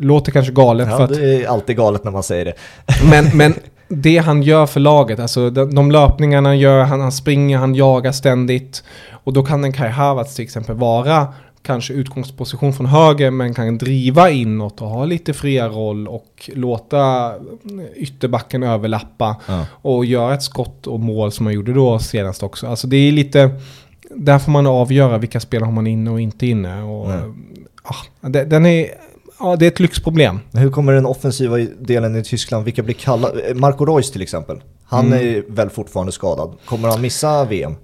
[0.00, 2.54] Låter kanske galet för Ja, att det är alltid galet när man säger det.
[3.10, 3.54] men, men
[3.88, 7.74] det han gör för laget, alltså de, de löpningarna han gör, han, han springer, han
[7.74, 8.84] jagar ständigt.
[9.24, 11.26] Och då kan en Kai Havertz till exempel vara
[11.62, 17.32] kanske utgångsposition från höger men kan driva inåt och ha lite fria roll och låta
[17.96, 19.66] ytterbacken överlappa Ja.
[19.72, 22.66] och göra ett skott och mål som man gjorde då senast också.
[22.66, 23.50] Alltså det är lite,
[24.16, 26.82] där får man avgöra vilka spelare har man inne och inte inne.
[26.82, 27.10] Och,
[28.22, 28.86] ja, det, den är,
[29.38, 30.40] ja, det är ett lyxproblem.
[30.50, 33.54] Men hur kommer den offensiva delen i Tyskland, vilka blir kallade?
[33.54, 34.60] Marco Reus till exempel.
[34.84, 35.18] Han Mm.
[35.36, 36.54] är väl fortfarande skadad.
[36.64, 37.74] Kommer han missa VM?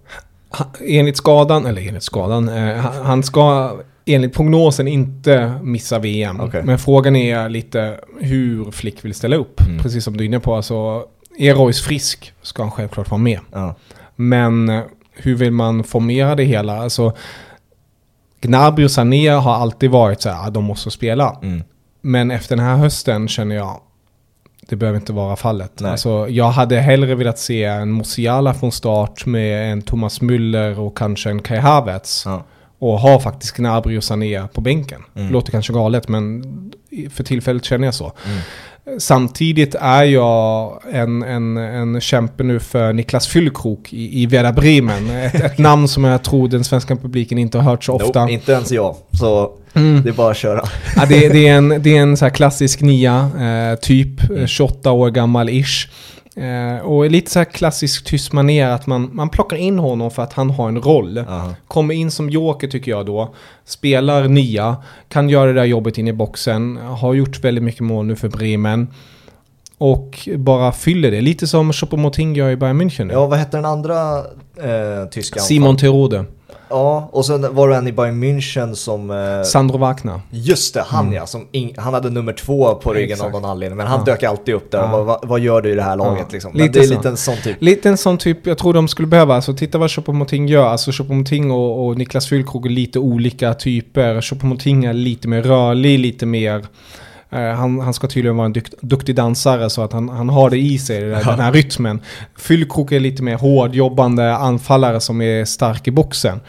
[0.51, 6.41] Ha- Enligt skadan, eller enligt skadan, eh, han- ska enligt prognosen inte missa VM.
[6.41, 6.62] Okej.
[6.64, 9.61] Men frågan är lite hur Flick vill ställa upp.
[9.68, 9.83] Mm.
[9.83, 10.55] Precis som du är inne på.
[10.55, 11.05] Alltså,
[11.39, 13.41] är Royce frisk ska han självklart vara med.
[13.53, 13.74] Ja.
[14.16, 14.83] Men eh,
[15.16, 16.78] hur vill man formera det hela?
[16.78, 17.12] Alltså,
[18.40, 21.38] Gnabry och Sané har alltid varit så här, "Ah, de måste spela.
[21.42, 21.62] Mm.
[22.00, 23.80] Men efter den här hösten känner jag,
[24.68, 25.80] det behöver inte vara fallet.
[25.80, 25.90] Nej.
[25.90, 30.96] Alltså, jag hade hellre velat se en Musiala från start med en Thomas Müller och
[30.98, 32.22] kanske en Kai Havertz.
[32.26, 32.44] Ja.
[32.78, 35.02] Och ha faktiskt Gnabry och Sané på bänken.
[35.14, 35.32] Mm.
[35.32, 36.44] Låter kanske galet men
[37.10, 38.12] för tillfället känner jag så.
[38.26, 38.38] Mm.
[38.99, 45.11] Samtidigt är jag en, en, en kämpe nu för Niklas Füllkrok i, i Werder Bremen.
[45.11, 48.20] Ett, ett namn som jag tror den svenska publiken inte har hört så ofta.
[48.20, 48.97] Nope, inte ens jag.
[49.12, 50.03] Så Mm.
[50.03, 50.62] det är bara att köra.
[50.97, 54.91] Ja, det, det är en, det är en så klassisk nia, eh, typ eh, 28
[54.91, 55.89] år gammal-ish.
[56.37, 60.22] Eh, och lite så här klassisk tysk manér att man, man plockar in honom för
[60.22, 61.18] att han har en roll.
[61.18, 61.55] Aha.
[61.68, 63.34] Kommer in som joker tycker jag då.
[63.64, 64.76] Spelar nia,
[65.09, 66.76] kan göra det där jobbet in i boxen.
[66.76, 68.89] Har gjort väldigt mycket mål nu för Bremen.
[69.78, 71.20] Och bara fyller det.
[71.20, 73.12] Lite som Choupo-Moting gör i Bayern München nu.
[73.12, 74.18] Ja, vad hette den andra
[74.57, 76.24] eh, tyska Simon Terode.
[76.70, 79.10] Ja, och sen var det en i Bayern München som...
[79.10, 80.20] Eh, Sandro Wagner.
[80.30, 81.26] just det, han ja.
[81.26, 83.34] Som ing, han hade nummer två på ryggen Exakt.
[83.34, 83.76] av någon anledning.
[83.76, 84.12] Men han Ja.
[84.12, 84.78] dök alltid upp där.
[84.78, 84.86] Ja.
[84.86, 86.52] Vad, vad, vad gör du i det här laget Ja, liksom?
[86.54, 86.94] Men lite det är så.
[86.94, 87.62] lite en sån typ.
[87.62, 90.66] Lite en sån typ, jag tror de skulle behöva, alltså titta vad Choupo-Moting gör.
[90.66, 94.20] Alltså Choupo-Moting och, och Niklas Füllkrog är lite olika typer.
[94.20, 96.64] Choupo-Moting är lite mer rörlig, lite mer...
[97.37, 100.51] eh, han, han ska tydligen vara en dykt, duktig dansare så att han, han har
[100.51, 102.01] det i sig, där, den här rytmen.
[102.39, 106.41] Füllkrog är lite mer hårdjobbande anfallare som är stark i boxen.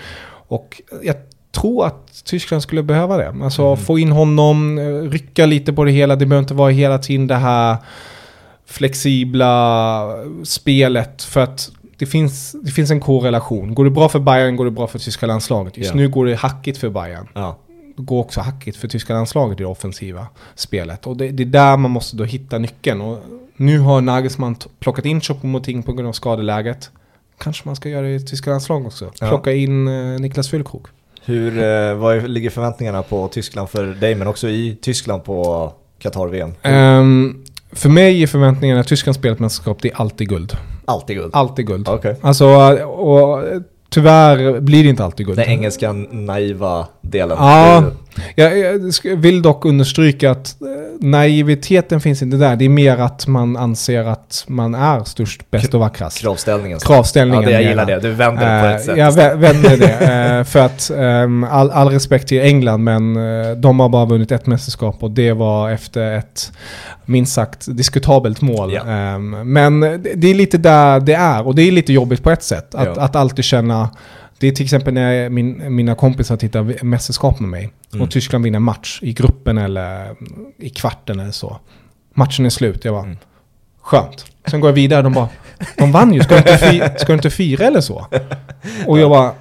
[0.48, 1.16] Och jag
[1.52, 3.36] tror att Tyskland skulle behöva det.
[3.44, 3.78] Alltså Mm.
[3.78, 6.16] få in honom, eh, rycka lite på det hela.
[6.16, 7.78] Det behöver inte vara hela tiden det här
[8.66, 10.04] flexibla
[10.44, 11.24] spelet.
[11.24, 13.76] För att det finns, det finns en korrelation.
[13.76, 15.78] Går det bra för Bayern går det bra för tyska landslaget.
[15.78, 15.96] Just Ja.
[15.96, 17.28] nu går det hackigt för Bayern.
[17.34, 17.58] Ja.
[18.00, 21.08] Går också hackigt för tyska landslaget i det offensiva spelet.
[21.08, 23.02] Och det, det är där man måste då hitta nyckeln.
[23.02, 23.20] Och
[23.56, 26.90] nu har Nagelsmann plockat in Choupo-Moting på grund av skadeläget.
[27.38, 29.12] Kanske man ska göra det i tyska landslaget också.
[29.20, 29.30] Ja.
[29.30, 30.88] Plocka in eh, Niklas Füllkrog.
[31.26, 36.54] Hur, eh, vad ligger förväntningarna på Tyskland för dig, men också i Tyskland på Qatar-VM?
[36.62, 40.58] Ehm, för mig är förväntningarna att Tyskland spelar ett mästerskap, det är alltid guld.
[40.86, 41.36] Alltid guld.
[41.36, 41.90] Alltid guld.
[41.90, 42.16] Okej.
[42.22, 42.46] Alltså,
[42.86, 43.44] och
[43.90, 45.38] tyvärr blir det inte alltid guld.
[45.38, 47.38] Den engelska naiva delen.
[47.40, 47.84] Ja.
[48.36, 50.68] Jag, vill dock understryka att eh,
[51.08, 52.56] naiviteten finns inte där.
[52.56, 56.18] Det är mer att man anser att man är störst, bäst och vackrast.
[56.22, 56.80] Kravställningen.
[56.80, 57.44] Kravställningen.
[57.44, 58.00] Ja, det, jag gillar det.
[58.00, 58.98] Du vänder det på Eh, ett sätt.
[58.98, 60.38] Jag vä- vänder det.
[60.38, 64.32] eh, för att ehm, all, all respekt till England, men eh, de har bara vunnit
[64.32, 66.52] ett mästerskap och det var efter ett
[67.06, 68.78] minst sagt diskutabelt mål.
[68.88, 72.32] Ehm, men det, det är lite där det är och det är lite jobbigt på
[72.32, 72.76] ett sätt.
[72.76, 73.02] Att, Ja.
[73.02, 73.90] att alltid känna
[74.40, 78.04] det är till exempel när min, mina kompisar tittar mästerskap med mig Mm.
[78.04, 80.16] och Tyskland vinner match i gruppen eller
[80.58, 81.60] i kvarten eller så.
[82.14, 83.18] Matchen är slut, jag bara Mm.
[83.82, 84.26] skönt.
[84.48, 85.30] Sen går jag vidare och de bara
[85.78, 88.06] De vann ju, ska du inte, fi, ska du inte fira eller så?
[88.86, 89.32] Och jag bara,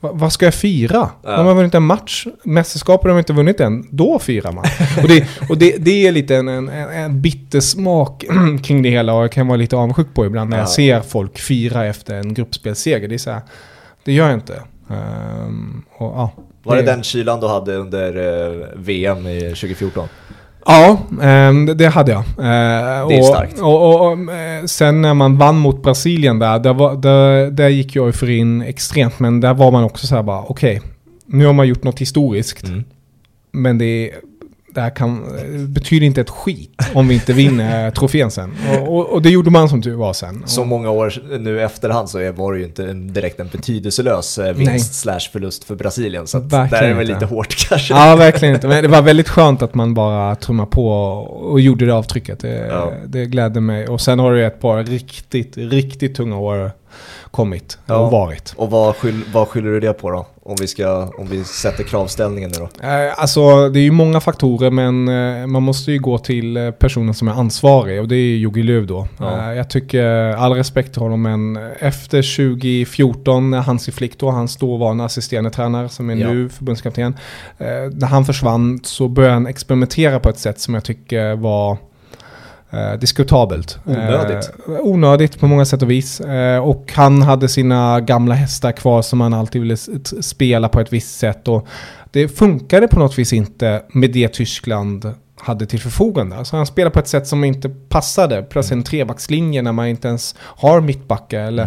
[0.00, 1.10] "Va- vad ska jag fira?
[1.22, 4.64] De har vunnit en match, mästerskapet har de inte vunnit än, då firar man.
[5.02, 8.24] och det, och det, det är lite en, en, en bittersmak
[8.62, 10.70] kring det hela och jag kan vara lite avundsjuk på ibland när jag Ja.
[10.70, 13.08] ser folk fira efter en gruppspelsseger.
[13.08, 13.40] Det är så här,
[14.08, 14.62] det gör jag inte.
[14.90, 16.30] Ehm, och, ja,
[16.62, 20.08] Var det den kylan du hade under eh, VM i 2014?
[20.66, 22.20] Ja, ehm, det, det hade jag.
[22.20, 23.60] Eh, Det är och, starkt.
[23.60, 27.68] Och, och, och, eh, sen när man vann mot Brasilien där, där, var, där, där
[27.68, 29.18] gick jag för in extremt.
[29.18, 30.82] Men där var man också så här bara, okej,
[31.26, 32.64] nu har man gjort något historiskt.
[32.68, 32.84] Mm.
[33.52, 34.10] Men det,
[34.74, 35.24] det här kan,
[35.68, 38.54] betyder inte ett skit om vi inte vinner trofén sen.
[38.80, 40.42] Och, och, och det gjorde man som tur var sen.
[40.46, 44.52] Så många år nu efterhand så var det ju inte en, direkt en betydelselös eh,
[44.54, 46.26] vinst slash förlust för Brasilien.
[46.26, 47.12] Så att där är det väl inte.
[47.12, 47.94] lite hårt kanske.
[47.94, 48.68] Ja, verkligen inte.
[48.68, 52.40] Men det var väldigt skönt att man bara trummade på och, gjorde det avtrycket.
[52.40, 52.92] Det, Ja.
[53.06, 53.88] det glädde mig.
[53.88, 56.70] Och sen har det ett par riktigt, riktigt tunga år
[57.30, 57.96] kommit Ja.
[57.96, 58.54] och varit.
[58.56, 60.26] Och vad, skyll, vad skyller du det på då?
[60.42, 62.86] Om vi, ska, om vi sätter kravställningen nu då?
[62.86, 66.70] Eh, Alltså det är ju många faktorer men eh, man måste ju gå till eh,
[66.70, 69.08] personen som är ansvarig och det är Jogi Löw då.
[69.18, 69.54] Ja.
[69.54, 70.04] Jag tycker
[70.36, 75.88] all respekt till honom men efter 2014 när Hansi Flick då, hans dåvarande assisterande tränare
[75.88, 76.28] som är Ja.
[76.32, 77.16] nu förbundskapten.
[77.92, 81.76] När han försvann så började han experimentera på ett sätt som jag tycker var
[82.70, 83.78] eh, diskutabelt.
[83.84, 84.50] Onödigt.
[84.68, 86.20] Eh, onödigt på många sätt och vis.
[86.20, 89.76] Eh, och han hade sina gamla hästar kvar som han alltid ville
[90.20, 91.48] spela på ett visst sätt.
[91.48, 91.66] Och
[92.10, 96.36] det funkade på något vis inte med det Tyskland hade till förfogande.
[96.36, 98.42] Alltså han spelade på ett sätt som inte passade.
[98.42, 101.40] Plus en trebackslinje när man inte ens har mittbackar.
[101.40, 101.62] Eller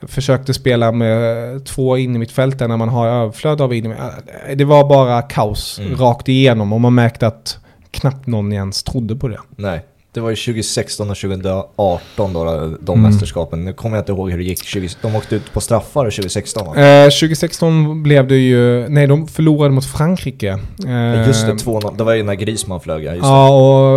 [0.00, 0.08] Mm.
[0.08, 4.64] försökte spela med två in i mittfältet när man har överflöd av in i Det
[4.64, 5.96] var bara kaos Mm.
[5.96, 7.58] rakt igenom och man märkte att
[7.90, 9.38] knappt någon ens trodde på det.
[9.56, 12.44] Nej, det var ju 2016 och 2018 då,
[12.80, 13.10] de Mm.
[13.10, 13.64] mästerskapen.
[13.64, 14.64] Nu kommer jag inte ihåg hur det gick.
[14.64, 16.76] 20, de åkte ut på straffar 2016 va?
[16.82, 20.58] Eh, 2016 blev det ju, nej de förlorade mot Frankrike.
[20.86, 23.14] Eh, Just det, 2 det var ju när Grisman flög ja.
[23.14, 23.48] Ja,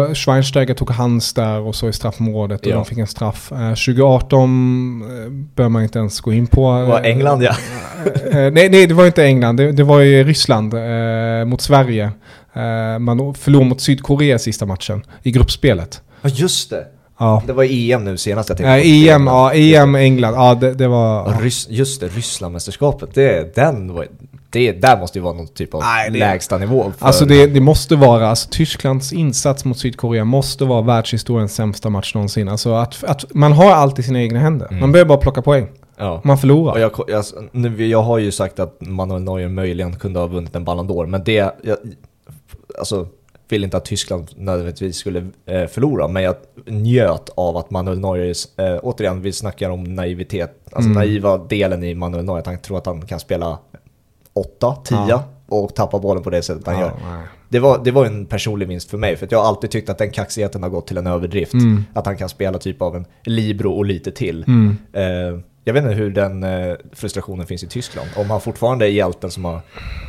[0.09, 2.75] och Schweinsteiger tog hands där och så i straffområdet och Ja.
[2.75, 3.51] de fick en straff.
[3.51, 6.73] Eh, 2018 eh, bör man inte ens gå in på.
[6.79, 6.85] det.
[6.85, 7.51] Var England ja.
[8.31, 9.55] Eh, nej, nej, det var inte England.
[9.57, 12.11] Det, det var ju Ryssland eh, mot Sverige.
[12.53, 16.01] Eh, man förlorade mot Sydkorea sista matchen i gruppspelet.
[16.21, 16.85] Ja just det.
[17.19, 17.43] Ja.
[17.47, 18.87] Det var EM nu senast jag tänkte på.
[18.87, 20.33] EM, ja, EM, England.
[20.33, 21.31] Ja, det, det var...
[21.31, 23.09] Ja, Rys- just det, Rysslandmästerskapet.
[23.13, 24.07] Det, den var,
[24.49, 26.91] det där måste ju vara någon typ av Nej, det- lägsta nivå.
[26.97, 31.89] För, Alltså det, det måste vara, alltså Tysklands insats mot Sydkorea måste vara världshistoriens sämsta
[31.89, 32.49] match någonsin.
[32.49, 34.67] Alltså att, att man har allt i sina egna händer.
[34.67, 34.79] Mm.
[34.79, 35.67] Man behöver bara plocka poäng.
[35.97, 36.21] ja.
[36.23, 36.73] Man förlorar.
[36.73, 40.55] Och jag, jag, nu, jag har ju sagt att Manuel Neuer möjligen kunde ha vunnit
[40.55, 41.77] en Ballon d'Or, men det, jag,
[42.79, 43.07] alltså,
[43.49, 48.35] vill inte att Tyskland nödvändigtvis skulle eh, förlora, men jag njöt av att Manuel Neuer,
[48.57, 50.93] eh, återigen, vi snackar om naivitet, alltså Mm.
[50.93, 53.57] naiva delen i Manuel Neuer, att han tror att han kan spela
[54.33, 55.23] 8, 10 Ja.
[55.47, 56.91] och tappa bollen på det sättet han Ja, gör.
[57.11, 57.27] nej.
[57.49, 59.97] Det var, det var en personlig vinst för mig, för jag har alltid tyckt att
[59.97, 61.53] den kaxigheten har gått till en överdrift.
[61.53, 61.83] Mm.
[61.93, 64.43] Att han kan spela typ av en libero och lite till.
[64.47, 64.77] Mm.
[64.93, 68.07] Eh, jag vet inte hur den eh, frustrationen finns i Tyskland.
[68.17, 69.61] Om han fortfarande är hjälten som har,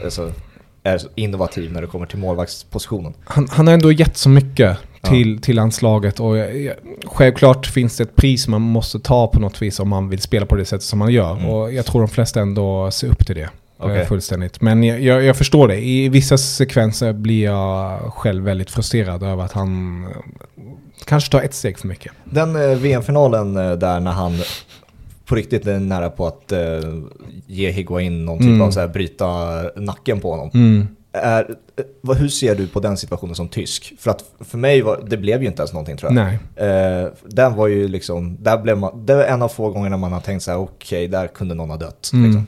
[0.05, 0.33] alltså,
[0.83, 3.15] är innovativ när det kommer till målvaktspositionen.
[3.25, 6.75] Han, han har ändå gett så mycket till, till landslaget och jag,
[7.05, 10.47] självklart finns det ett pris man måste ta på något vis om man vill spela
[10.47, 11.33] på det sättet som man gör.
[11.33, 11.49] Mm.
[11.49, 13.49] Och jag tror de flesta ändå ser upp till det.
[13.85, 14.61] Eh, Fullständigt.
[14.61, 15.81] Men jag, jag, jag förstår det.
[15.81, 20.11] I vissa sekvenser blir jag själv väldigt frustrerad över att han eh,
[21.05, 22.13] kanske tar ett steg för mycket.
[22.25, 24.33] Den eh, VM-finalen där när han
[25.25, 26.61] på riktigt är nära på att eh,
[27.47, 28.63] ge Higuain någon typ Mm.
[28.63, 29.27] av så här, bryta
[29.77, 30.51] nacken på honom.
[30.55, 30.87] Mm.
[31.15, 31.41] Är,
[31.77, 33.93] eh, vad, hur ser du på den situationen som tysk?
[33.99, 36.25] För att för mig var, det blev ju inte ens någonting tror jag.
[36.57, 36.69] Nej.
[36.71, 40.13] Eh, den var ju liksom, där blev man, det var en av få gångerna man
[40.13, 42.11] har tänkt så här: okej, där kunde någon ha dött.
[42.13, 42.25] Mm.
[42.27, 42.47] Liksom.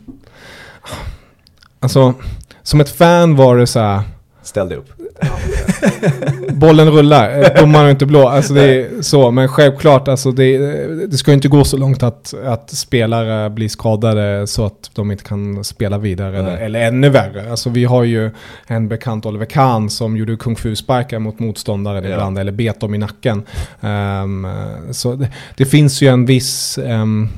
[1.81, 2.14] Alltså,
[2.62, 4.03] som ett fan var det så här,
[4.43, 4.89] Ställ dig upp.
[6.52, 8.28] bollen rullar, eh, domaren är inte blå.
[8.28, 10.58] Alltså det är så, men självklart, alltså det,
[11.06, 15.24] det ska inte gå så långt att, att spelare blir skadade så att de inte
[15.24, 16.38] kan spela vidare.
[16.38, 17.50] Eller, eller ännu värre.
[17.50, 18.30] Alltså vi har ju
[18.66, 22.12] en bekant, Oliver Kahn, som gjorde kung fu-sparkar mot motståndare Ja.
[22.14, 23.42] ibland, eller bet dem i nacken.
[23.80, 24.46] Ehm,
[24.90, 26.78] så det, det finns ju en viss...
[26.78, 27.28] ehm,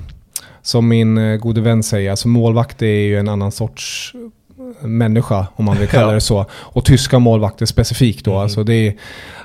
[0.62, 4.12] som min eh, gode vän säger, alltså målvakt är ju en annan sorts
[4.80, 6.46] människa, om man vill kalla det så.
[6.52, 8.30] Och tyska målvakter specifikt då.
[8.30, 8.42] Mm.
[8.42, 8.94] Alltså det är,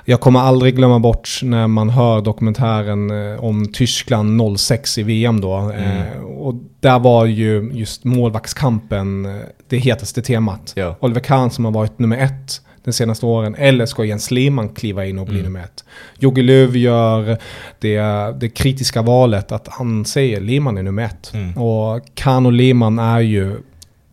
[0.04, 5.40] jag kommer aldrig glömma bort när man hör dokumentären eh, om Tyskland 06 i VM
[5.40, 5.54] då.
[5.54, 5.82] Mm.
[5.82, 10.72] Eh, och där var ju just målvaktskampen eh, det hetaste temat.
[10.76, 10.96] Ja.
[11.00, 13.54] Oliver Kahn som har varit nummer ett de senaste åren.
[13.54, 15.44] Eller ska Jens Lehmann kliva in och bli mm.
[15.44, 15.84] nummer ett?
[16.18, 17.38] Jogge Löw gör
[17.78, 18.00] det,
[18.40, 21.34] det kritiska valet att han säger Lehmann är nummer ett.
[21.34, 21.58] Mm.
[21.58, 23.56] Och Kahn och Lehmann är ju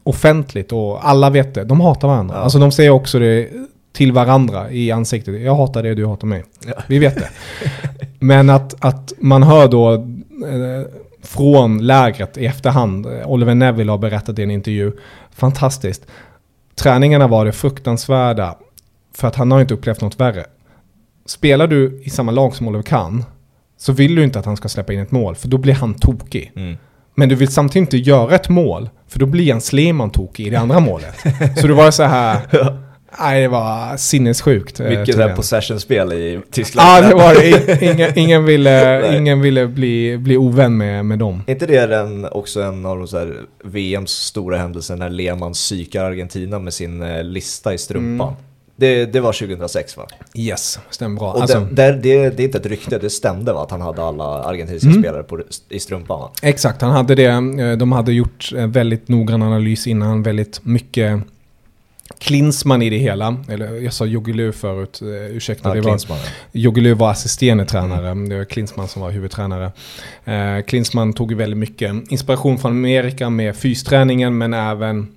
[0.10, 1.64] offentligt och alla vet det.
[1.64, 2.36] De hatar varandra.
[2.36, 2.42] Ja.
[2.42, 3.50] Alltså de säger också det
[3.94, 5.42] till varandra i ansiktet.
[5.42, 6.44] Jag hatar det, du hatar mig.
[6.68, 6.74] Ja.
[6.88, 7.30] Vi vet det.
[8.20, 10.88] Men att, att man hör då eh,
[11.24, 14.92] från lägret i efterhand, Oliver Neville har berättat i en intervju,
[15.32, 16.06] fantastiskt.
[16.76, 18.56] Träningarna var det fruktansvärda,
[19.16, 20.46] för att han har inte upplevt något värre.
[21.26, 23.24] Spelar du i samma lag som Oliver Kahn,
[23.78, 25.94] så vill du inte att han ska släppa in ett mål, för då blir han
[25.94, 26.52] tokig.
[26.56, 26.78] Mm.
[27.20, 30.50] Men du vill samtidigt inte göra ett mål, för då blir Jens Sleman tokig i
[30.50, 31.16] det andra målet.
[31.62, 32.38] så det var så här...
[33.20, 34.80] Nej, det var sinnessjukt.
[34.80, 36.88] Eh, Mycket där possession-spel i Tyskland.
[36.90, 37.82] Ja, det var det.
[37.92, 41.44] Ingen, ingen ville, ingen ville bli, bli ovän med, med dem.
[41.48, 45.54] Är inte det den, också en av de så här VMs stora händelser när Lehmann
[45.54, 48.28] psykar Argentina med sin eh, lista i strumpan?
[48.28, 48.40] Mm.
[48.80, 50.08] Det, det, var 2006 va?
[50.36, 51.34] Yes, stämmer bra.
[51.34, 53.64] Och alltså, det, det, det, är inte ett rykte, det stämde va?
[53.64, 55.02] Att han hade alla argentinska mm.
[55.02, 56.32] spelare på, i strumpan va?
[56.42, 57.26] Exakt, han hade det.
[57.26, 61.22] Eh, de hade gjort väldigt noggrann analys innan, väldigt mycket
[62.18, 65.70] Klinsman i det hela, eller jag sa Jogelö förut, uh, ursäkta.
[65.70, 65.76] Ja,
[66.72, 69.72] det var, assisterande tränare, det var Klinsman som var huvudtränare.
[70.28, 75.08] Uh, Klinsman tog väldigt mycket inspiration från Amerika med fysträningen men även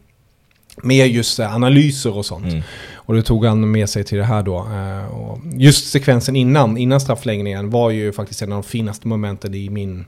[0.82, 2.52] med just analyser och sånt.
[2.52, 2.62] Mm.
[3.04, 4.58] Och det tog han med sig till det här då.
[4.58, 9.70] Uh, just sekvensen innan, innan straffläggningen var ju faktiskt en av de finaste momenten i
[9.70, 10.04] min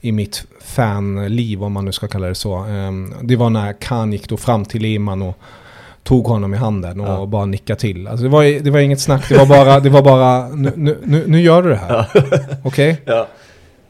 [0.00, 2.64] i mitt fanliv, om man nu ska kalla det så.
[2.64, 5.38] Um, det var när Khan gick då fram till Lehmann och
[6.02, 7.26] tog honom i handen och ja.
[7.26, 8.06] bara nickade till.
[8.06, 11.24] Alltså det, var, det var inget snack, det var bara, det var bara nu, nu,
[11.26, 11.90] nu gör du det här.
[12.14, 12.20] Ja.
[12.64, 12.92] Okej?
[12.92, 13.14] Okay?
[13.14, 13.28] Ja.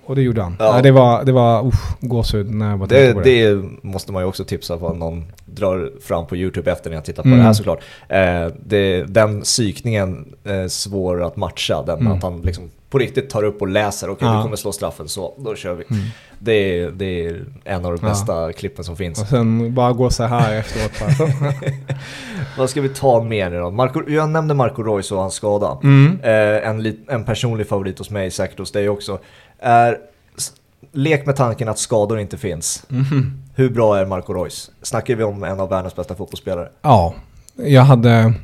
[0.06, 0.56] Och det gjorde han.
[0.58, 0.72] Ja.
[0.72, 3.52] Nej, det var, det var usch, gåshud när jag bara det, det.
[3.52, 6.96] det måste man ju också tipsa för om någon drar fram på YouTube efter när
[6.96, 7.38] jag tittat på mm.
[7.38, 7.82] det här såklart.
[8.08, 12.12] Eh, det, den psykningen är svår att matcha, den mm.
[12.12, 14.36] att han liksom på riktigt tar upp och läser, okej okay, ja.
[14.36, 15.84] du kommer slå straffen så, då kör vi.
[15.90, 16.02] Mm.
[16.38, 18.52] Det, är, det är en av de bästa ja.
[18.52, 19.22] klippen som finns.
[19.22, 21.30] Och sen bara gå så här efteråt.
[22.58, 23.70] Vad ska vi ta mer nu då?
[23.70, 25.78] Marco, jag nämnde Marco Reus och hans skada.
[25.82, 26.18] Mm.
[26.22, 29.18] Eh, en, en personlig favorit hos mig, säkert hos dig också.
[29.62, 29.98] Är,
[30.92, 32.86] lek med tanken att skador inte finns.
[32.90, 33.42] Mm.
[33.54, 34.70] Hur bra är Marco Reus?
[34.82, 36.68] Snackar vi om en av världens bästa fotbollsspelare?
[36.82, 37.14] Ja,
[37.56, 38.34] jag hade...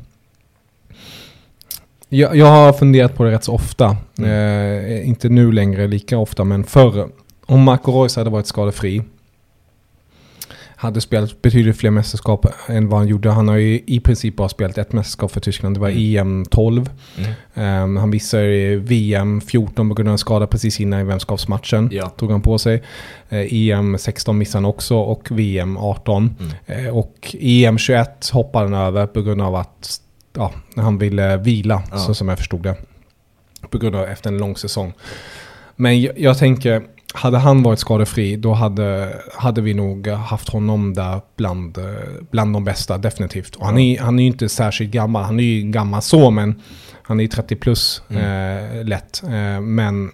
[2.09, 3.97] Jag, jag har funderat på det rätt så ofta.
[4.19, 4.31] Mm.
[4.31, 7.09] Eh, inte nu längre lika ofta, men förr.
[7.47, 9.03] Om Marco Reus hade varit skadefri
[10.81, 13.31] hade spelat betydligt fler mästerskap än vad han gjorde.
[13.31, 15.77] Han har ju i princip bara spelat ett mästerskap för Tyskland.
[15.77, 16.17] Det var mm.
[16.17, 16.91] EM 12.
[17.55, 17.83] Mm.
[17.83, 21.89] Um, han missade VM 14 på grund av en skada precis innan i vänskapsmatchen.
[21.93, 22.09] Ja.
[22.09, 22.83] Tog han på sig.
[23.33, 26.37] Uh, EM 16 missade han också och VM 18.
[26.69, 26.87] Mm.
[26.87, 30.01] Uh, och EM 21 hoppade han över på grund av att
[30.37, 31.99] ja, han ville vila, ja.
[31.99, 32.77] så som jag förstod det.
[33.71, 34.93] På grund av efter en lång säsong.
[35.77, 36.83] Men jag, jag tänker
[37.19, 41.79] hade han varit skadefri då hade, hade vi nog haft honom där bland,
[42.31, 43.57] bland de bästa, definitivt.
[43.57, 46.63] Och han, är, han är ju inte särskilt gammal, han är ju gammal så, men
[47.03, 48.79] han är 30 plus mm.
[48.79, 49.23] eh, lätt.
[49.23, 50.11] Eh, men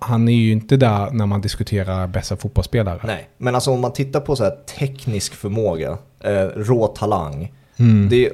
[0.00, 3.00] han är ju inte där när man diskuterar bästa fotbollsspelare.
[3.04, 7.52] Nej, men alltså om man tittar på så här teknisk förmåga, eh, rå talang.
[7.76, 8.08] Mm.
[8.08, 8.32] Det är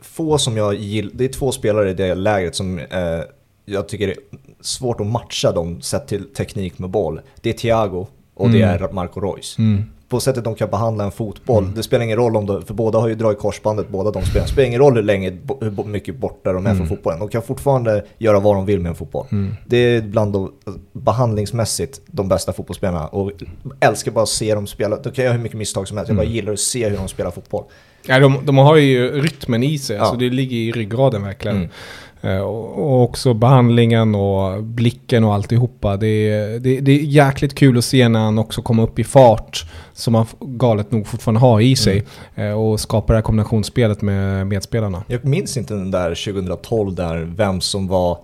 [0.00, 3.20] få som jag gillar, det är två spelare i det lägret som eh,
[3.68, 4.18] jag tycker det är
[4.60, 7.20] svårt att matcha dem sett till teknik med boll.
[7.40, 8.58] Det är Thiago och mm.
[8.58, 9.58] det är Marco Reus.
[9.58, 9.84] Mm.
[10.08, 11.62] På sättet de kan behandla en fotboll.
[11.62, 11.74] Mm.
[11.74, 14.46] Det spelar ingen roll om de, för båda har ju dragit korsbandet, båda de spelar.
[14.46, 16.76] Det spelar ingen roll hur länge, hur mycket borta de är mm.
[16.76, 17.18] från fotbollen.
[17.18, 19.26] De kan fortfarande göra vad de vill med en fotboll.
[19.32, 19.54] Mm.
[19.66, 20.52] Det är bland de,
[20.92, 23.06] behandlingsmässigt de bästa fotbollsspelarna.
[23.06, 23.32] Och
[23.80, 24.96] älskar bara att se dem spela.
[24.96, 26.08] Då kan jag göra hur mycket misstag som helst.
[26.08, 26.34] Jag bara mm.
[26.34, 27.64] gillar att se hur de spelar fotboll.
[28.06, 30.02] Ja, de, de har ju rytmen i sig, ja.
[30.02, 31.68] alltså det ligger i ryggraden verkligen.
[32.20, 35.96] Eh, och också behandlingen och blicken och alltihopa.
[35.96, 39.04] Det är, det, det är jäkligt kul att se när han också kommer upp i
[39.04, 39.64] fart.
[39.92, 42.04] Som han galet nog fortfarande har i sig.
[42.34, 42.50] Mm.
[42.50, 45.02] Eh, och skapar det här kombinationsspelet med medspelarna.
[45.06, 48.18] Jag minns inte den där 2012 där vem som var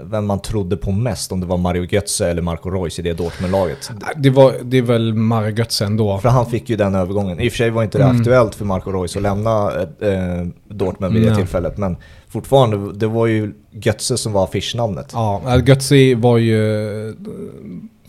[0.00, 3.12] vem man trodde på mest, om det var Mario Götze eller Marco Reus i det
[3.12, 3.90] Dortmund-laget.
[4.16, 6.18] Det, var, det är väl Mario Götze ändå.
[6.18, 7.40] För han fick ju den övergången.
[7.40, 8.16] I och för sig var inte det mm.
[8.16, 11.36] aktuellt för Marco Reus att lämna eh, Dortmund vid det Nej.
[11.36, 11.96] tillfället, men
[12.36, 15.10] fortfarande, det var ju Götze som var affischnamnet.
[15.12, 17.14] Ja, Götze var ju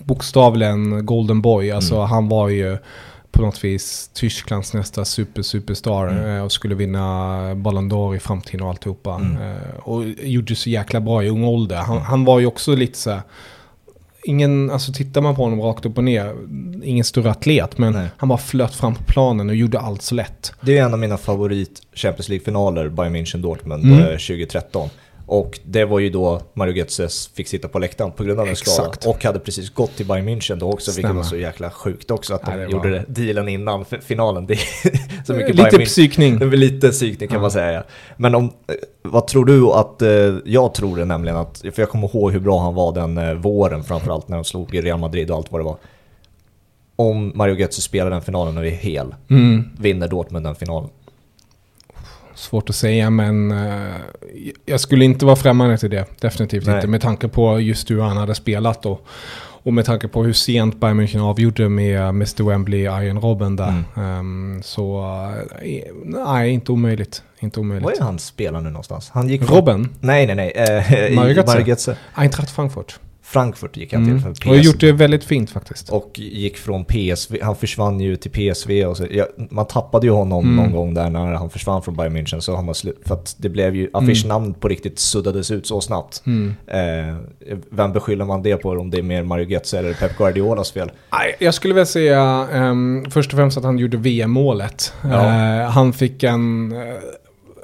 [0.04, 1.72] bokstavligen Golden Boy.
[1.72, 2.08] Alltså mm.
[2.08, 2.78] han var ju
[3.32, 6.38] på något vis Tysklands nästa super, superstar Mm.
[6.38, 9.16] eh, och skulle vinna Ballon d'Or i framtiden och alltihopa.
[9.16, 9.38] Mm.
[9.38, 11.76] Eh, och gjorde så jäkla bra i ung ålder.
[11.76, 13.22] Han, han var ju också lite så här,
[14.28, 16.34] Ingen, alltså tittar man på honom rakt upp och ner,
[16.84, 18.08] ingen större atlet, men Nej.
[18.18, 20.54] han bara flöt fram på planen och gjorde allt så lätt.
[20.62, 24.00] Det är en av mina favorit Champions League-finaler, Bayern München-Dortmund Mm.
[24.00, 24.90] eh, 2013.
[25.30, 28.56] Och det var ju då Mario Götze fick sitta på läktaren på grund av en
[28.56, 28.92] skada.
[29.06, 31.14] Och hade precis gått till Bayern München då också, vilket Stämmer.
[31.22, 34.46] var så jäkla sjukt också att de Ja, det var- gjorde dealen innan finalen.
[34.48, 34.60] Det är
[35.26, 35.86] så mycket Lite Bayern München.
[35.86, 36.40] psykning.
[36.40, 37.42] Det väl lite psykning kan Ja.
[37.42, 37.84] man säga.
[38.18, 38.52] Men om, eh,
[39.02, 40.10] vad tror du att, eh,
[40.46, 43.34] jag tror det nämligen att, för jag kommer ihåg hur bra han var den eh,
[43.34, 45.78] våren framförallt när de slog i Real Madrid och allt vad det var.
[46.96, 49.64] Om Mario Götze spelar den finalen och är hel, Mm.
[49.80, 50.90] vinner Dortmund den finalen?
[52.38, 53.96] Svårt att säga, men eh,
[54.66, 56.06] jag skulle inte vara främmande till det.
[56.20, 56.76] Definitivt Nej.
[56.76, 56.88] inte.
[56.88, 59.06] Med tanke på just hur han hade spelat och,
[59.40, 62.44] och med tanke på hur sent Bayern München avgjorde med Mr.
[62.44, 63.84] Wembley, Iron Robben där.
[63.98, 65.02] Ehm, så
[65.62, 67.24] eh, nej, inte omöjligt.
[67.40, 68.00] Inte Var omöjligt.
[68.00, 69.10] är han spelar nu någonstans?
[69.14, 69.58] Han gick från...
[69.58, 70.52] Robben, Nej, nej, nej.
[70.56, 71.98] Eh, Götze.
[72.14, 73.00] Eintracht Frankfurt.
[73.30, 74.24] Frankfurt gick han till Mm.
[74.24, 74.66] för Och har PS.
[74.66, 75.90] gjort det väldigt fint faktiskt.
[75.90, 80.14] Och gick från PSV, han försvann ju till PSV och så, ja, man tappade ju
[80.14, 80.56] honom Mm.
[80.56, 83.36] någon gång där när han försvann från Bayern München så har man slut, för att
[83.38, 86.24] det blev ju, affischnamn på riktigt suddades ut så snabbt.
[86.26, 86.54] Mm.
[86.68, 87.16] Eh,
[87.70, 88.70] vem beskyller man det på?
[88.70, 90.92] Om det är mer Mario Götze eller Pep Guardiolas fel?
[91.40, 94.94] Jag skulle väl säga ehm, först och främst att han gjorde VM-målet.
[95.04, 95.26] Ja.
[95.26, 96.80] Eh, han fick en uh,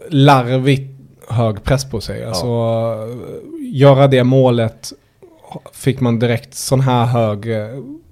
[0.10, 0.90] larvigt
[1.30, 2.26] hög press på sig.
[2.26, 3.16] Alltså, eh,
[3.74, 4.94] göra det målet
[5.74, 7.68] fick man direkt sån här hög eh,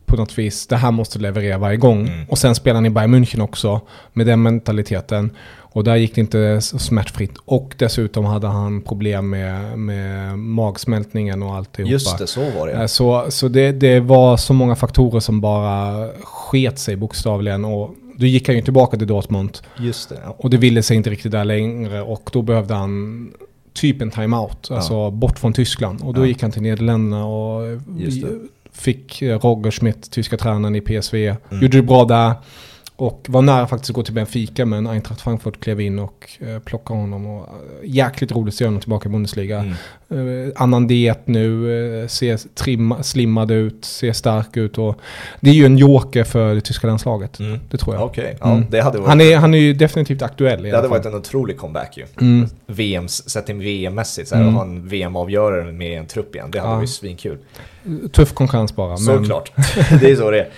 [0.06, 0.68] på något vis.
[0.68, 2.08] Det här måste leverera varje gång.
[2.08, 2.26] Mm.
[2.30, 3.82] Och sen spelade han i Bayern München också
[4.14, 5.32] med den mentaliteten.
[5.74, 7.38] Och där gick det inte så smärtfritt.
[7.46, 11.92] Och dessutom hade han problem med, med magsmältningen och alltihopa.
[11.92, 12.88] Just det, så var Eh, det.
[12.88, 17.66] Så, så det, det var så många faktorer som bara sket sig bokstavligen.
[17.66, 19.58] Och då gick han ju tillbaka till Dortmund.
[19.80, 20.20] Just det.
[20.38, 22.02] Och det ville sig inte riktigt där längre.
[22.02, 23.34] Och då behövde han
[23.74, 24.68] typ en timeout.
[24.70, 24.76] Ja.
[24.76, 26.02] Alltså bort från Tyskland.
[26.02, 26.26] Och då Ja.
[26.26, 27.80] gick han till Nederländerna och
[28.72, 31.28] fick Roger Schmidt, tyska tränaren i PSV.
[31.28, 31.62] Mm.
[31.64, 32.34] Gjorde det bra där.
[33.02, 36.60] Och var nära faktiskt att gå till Benfica men Eintracht Frankfurt klev in och eh,
[36.60, 37.26] plockade honom.
[37.28, 39.60] Och, eh, jäkligt roligt att se honom tillbaka i Bundesliga.
[40.10, 40.46] Mm.
[40.48, 41.72] Eh, annan diet nu,
[42.02, 44.78] eh, ser trimma, slimmad ut, ser stark ut.
[44.78, 44.96] Och
[45.40, 47.40] det är ju en joker för det tyska landslaget.
[47.40, 47.60] Mm.
[47.72, 48.04] Det tror jag.
[48.06, 48.66] Okej, ja, Mm.
[48.70, 51.58] det hade varit, Han är, han är ju definitivt aktuell det hade varit en otrolig
[51.58, 52.06] comeback ju.
[52.22, 52.48] Mm.
[52.68, 54.48] VM, sett till VM-mässigt, Mm.
[54.48, 56.52] och ha en VM-avgörare med en trupp igen.
[56.52, 56.76] Det hade Ja.
[56.78, 57.38] varit svinkul.
[58.12, 58.88] Tuff konkurrens bara.
[58.90, 59.52] Men, Såklart,
[60.02, 60.50] det är så det är.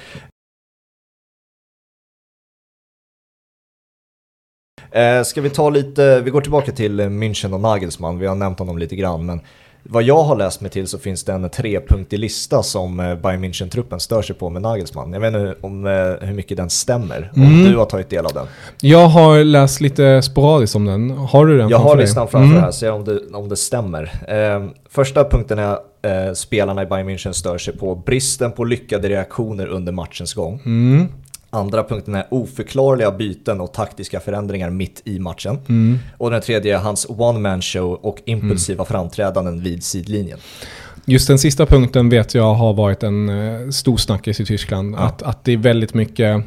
[4.94, 8.60] Eh, ska vi ta lite, vi går tillbaka till München och Nagelsmann, vi har nämnt
[8.60, 9.41] honom lite grann, men
[9.86, 13.44] vad jag har läst mig till så finns det en trepunktig lista som eh, Bayern
[13.44, 15.14] München-truppen stör sig på med Nagelsmann.
[15.14, 17.64] Jag vet inte om, eh, hur mycket den stämmer, om Mm.
[17.72, 18.46] du har tagit del av den.
[18.82, 21.10] Jag har läst lite sporadiskt om den.
[21.12, 22.62] Har du den Jag har listan framför Mm.
[22.64, 24.04] här, ser om det, om det stämmer.
[24.28, 29.10] Eh, första punkten är eh, spelarna i Bayern München stör sig på bristen på lyckade
[29.10, 30.62] reaktioner under matchens gång.
[30.66, 31.08] Mm.
[31.54, 35.58] Andra punkten är oförklarliga byten och taktiska förändringar mitt i matchen.
[35.70, 35.99] Mm.
[36.18, 40.39] Och den tredje är hans one-man show och impulsiva framträdanden vid sidlinjen.
[41.06, 44.95] Just den sista punkten vet jag har varit en eh, stor snackis i Tyskland.
[44.95, 44.99] Ja.
[44.99, 46.43] Att, att det är väldigt mycket...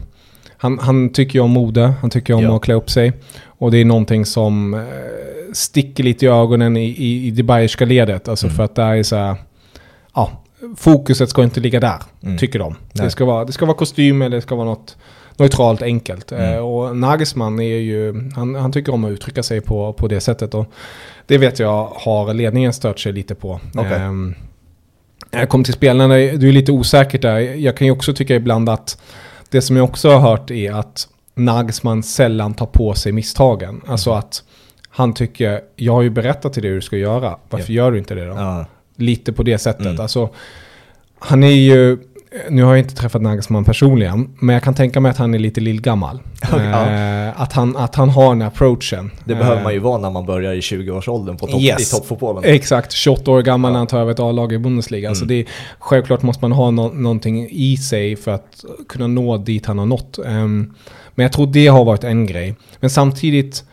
[0.56, 2.56] Han, han tycker ju om mode, han tycker om Ja.
[2.56, 3.12] att klä upp sig.
[3.44, 4.80] Och det är någonting som eh,
[5.52, 8.28] sticker lite i ögonen i, i, i det bayerska ledet.
[8.28, 8.56] Alltså Mm.
[8.56, 9.36] för att det är så här...
[10.14, 10.42] Ja,
[10.76, 12.38] fokuset ska inte ligga där, Mm.
[12.38, 12.74] tycker de.
[12.92, 13.04] Nej.
[13.04, 14.96] Det ska, vara, det ska vara kostym eller det ska vara något
[15.36, 16.32] neutralt, enkelt.
[16.32, 16.52] Mm.
[16.54, 18.30] Eh, och Nagelsmann är ju...
[18.34, 20.54] Han, han tycker om att uttrycka sig på, på det sättet.
[20.54, 20.66] Och
[21.26, 23.60] det vet jag har ledningen stört sig lite på.
[23.74, 23.92] Okej.
[23.92, 24.34] Ehm,
[25.30, 27.38] jag kom till spelarna, du är lite osäkert där.
[27.38, 29.02] Jag kan ju också tycka ibland att
[29.50, 33.82] det som jag också har hört är att Nagelsmann sällan tar på sig misstagen.
[33.86, 34.42] Alltså att
[34.90, 37.98] han tycker, jag har ju berättat till dig hur du ska göra, varför gör du
[37.98, 38.34] inte det då?
[38.34, 38.66] Ja.
[38.96, 39.86] Lite på det sättet.
[39.86, 40.00] Mm.
[40.00, 40.28] Alltså,
[41.18, 41.98] han är ju,
[42.50, 45.38] nu har jag inte träffat Nagelsmann personligen, men jag kan tänka mig att han är
[45.38, 46.20] lite lillgammal.
[46.52, 46.86] Ja.
[46.90, 49.10] Eh, att, han, att han har den approachen.
[49.24, 51.92] Det Eh, behöver man ju vara när man börjar i 20-årsåldern på topp, Yes.
[51.92, 52.44] i toppfotbollen.
[52.46, 53.80] Exakt, 28 år gammal när Ja.
[53.80, 55.08] han tar över ett A-lag i Bundesliga.
[55.08, 55.14] Mm.
[55.16, 55.44] Så det
[55.78, 59.86] självklart måste man ha nå- någonting i sig för att kunna nå dit han har
[59.86, 60.18] nått.
[60.26, 60.74] Ehm,
[61.14, 62.54] men jag tror det har varit en grej.
[62.80, 63.64] Men samtidigt,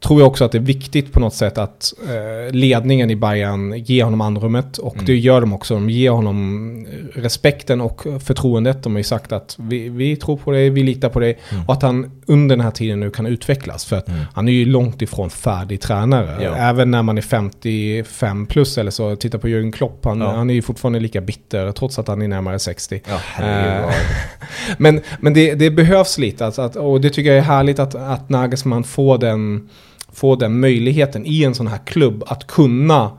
[0.00, 3.72] tror jag också att det är viktigt på något sätt att eh, ledningen i Bayern
[3.72, 5.06] ger honom andrummet och mm.
[5.06, 5.74] det gör de också.
[5.74, 8.82] De ger honom respekten och förtroendet.
[8.82, 11.64] De har ju sagt att vi, vi tror på dig, vi litar på dig mm.
[11.66, 13.84] och att han under den här tiden nu kan utvecklas.
[13.84, 14.20] För att mm.
[14.34, 16.44] han är ju långt ifrån färdig tränare.
[16.44, 16.56] Ja.
[16.56, 20.32] Även när man är 55 plus eller så, titta på Jürgen Klopp, han, ja.
[20.32, 23.00] han är ju fortfarande lika bitter trots att han är närmare 60.
[23.08, 23.90] Ja, eh,
[24.78, 27.94] men men det, det behövs lite, alltså att, och det tycker jag är härligt att,
[27.94, 29.68] att Nagelsmann får den
[30.16, 33.10] få den möjligheten i en sån här klubb att kunna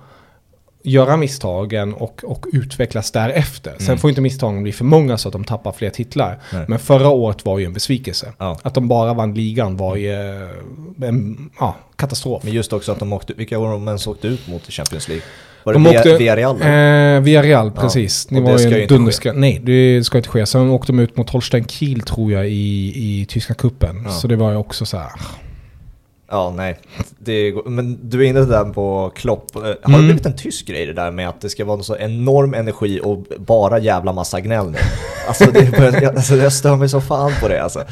[0.83, 3.71] göra misstagen och, och utvecklas därefter.
[3.71, 3.81] Mm.
[3.81, 6.39] Sen får inte misstagen bli för många så att de tappar fler titlar.
[6.53, 6.65] Nej.
[6.67, 8.33] Men förra året var ju en besvikelse.
[8.37, 8.59] Ja.
[8.61, 12.43] Att de bara vann ligan var ju eh, en ja, katastrof.
[12.43, 15.07] Men just också att de åkte, vilka var de ens åkte ut mot i Champions
[15.07, 15.25] League?
[15.63, 16.61] Var de det via, åkte, Villarreal?
[16.61, 18.27] Eh, Villarreal, precis.
[18.29, 18.39] Ja.
[18.39, 19.33] Det var ju dunderska.
[19.33, 20.45] Nej, det ska inte ske.
[20.45, 24.01] Sen åkte de ut mot Holstein Kiel tror jag i, i tyska kuppen.
[24.05, 24.11] Ja.
[24.11, 25.11] Så det var ju också så här.
[26.30, 26.80] Ja, nej.
[27.19, 29.55] Det, men du är inne där på Klopp.
[29.55, 30.01] Eh, har mm.
[30.01, 33.01] det blivit en tysk grej det där med att det ska vara så enorm energi
[33.03, 34.78] och bara jävla massa gnäll nu?
[35.28, 37.84] Alltså, det, jag, alltså jag stör mig så fan på det alltså.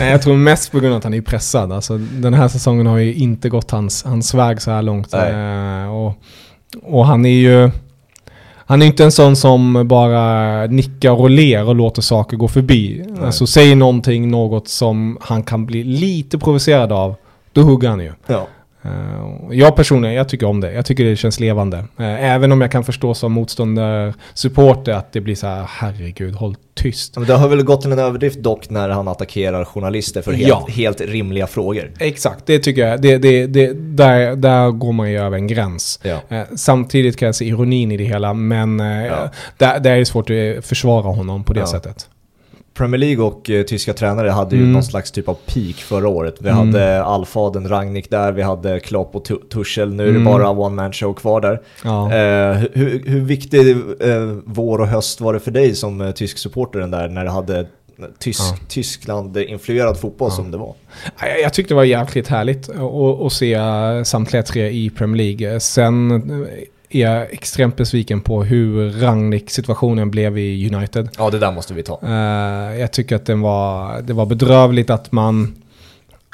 [0.00, 1.72] Nej, jag tror mest på grund av att han är pressad.
[1.72, 5.14] Alltså, den här säsongen har ju inte gått hans, hans väg så här långt.
[5.14, 6.14] Eh, och,
[6.82, 7.70] och han är ju...
[8.54, 13.04] Han är inte en sån som bara nickar och ler och låter saker gå förbi.
[13.08, 13.24] Nej.
[13.24, 17.14] Alltså säger någonting, något som han kan bli lite provocerad av
[17.52, 18.12] då hugger han ju.
[18.26, 18.46] Ja.
[18.84, 20.72] Uh, jag personligen, jag tycker om det.
[20.72, 21.76] Jag tycker det känns levande.
[21.76, 26.56] Uh, även om jag kan förstå som motståndarsupporter att det blir så här, herregud, håll
[26.74, 27.16] tyst.
[27.16, 30.48] Men det har väl gått till en överdrift dock när han attackerar journalister för helt,
[30.48, 30.66] ja.
[30.70, 31.92] helt rimliga frågor.
[31.98, 33.02] Exakt, det tycker jag.
[33.02, 36.00] Det, det, det, där, där går man ju över en gräns.
[36.02, 36.20] Ja.
[36.32, 39.30] Uh, samtidigt kan jag se ironin i det hela, men ja.
[39.56, 42.08] där, där är det svårt att försvara honom på det sättet.
[42.74, 44.72] Premier League och eh, tyska tränare hade ju mm.
[44.72, 46.34] någon slags typ av peak förra året.
[46.40, 46.58] Vi mm.
[46.58, 50.24] hade Alfaden Rangnick där, vi hade Klopp och Tuchel, nu är det mm.
[50.24, 51.60] bara one man show kvar där.
[51.84, 52.14] Ja.
[52.14, 56.38] Eh, hur, hur viktig eh, vår och höst var det för dig som eh, tysk
[56.38, 57.66] supporter där när det hade
[58.18, 58.58] tysk, ja.
[58.68, 60.36] Tyskland-influerad fotboll ja.
[60.36, 60.74] som det var?
[61.20, 63.58] Jag, jag tyckte det var jäkligt härligt att, att se
[64.04, 65.60] samtliga tre i Premier League.
[65.60, 66.22] Sen
[66.90, 71.08] är jag extremt besviken på hur Rangnick-situationen blev i United.
[71.18, 72.00] Ja, det där måste vi ta.
[72.04, 75.54] Uh, jag tycker att den var, det var bedrövligt att man...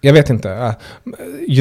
[0.03, 0.49] Jag vet inte.
[0.49, 0.73] Uh,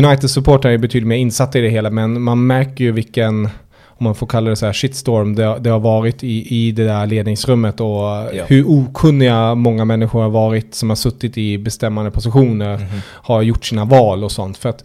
[0.06, 3.50] United-supportrar är betydligt mer insatta i det hela, men man märker ju vilken
[3.98, 6.86] om man får kalla det så här, shitstorm det, det har varit i, i det
[6.86, 8.46] där ledningsrummet och ja.
[8.48, 13.00] hur okunniga många människor har varit som har suttit i bestämmande positioner, mm -hmm.
[13.06, 14.58] har gjort sina val och sånt.
[14.58, 14.84] För att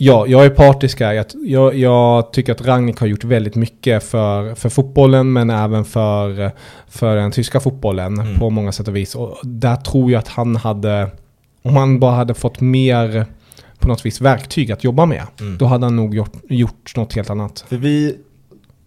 [0.00, 1.24] Ja, jag är partisk här.
[1.44, 6.50] Jag, jag, tycker att Rangnick har gjort väldigt mycket för, för fotbollen men även för,
[6.88, 8.38] för den tyska fotbollen mm.
[8.38, 9.14] på många sätt och vis.
[9.14, 11.10] Och där tror jag att han hade,
[11.62, 13.26] om han bara hade fått mer
[13.78, 15.58] på något vis verktyg att jobba med, mm.
[15.58, 17.64] då hade han nog gjort, gjort något helt annat.
[17.68, 18.16] För vi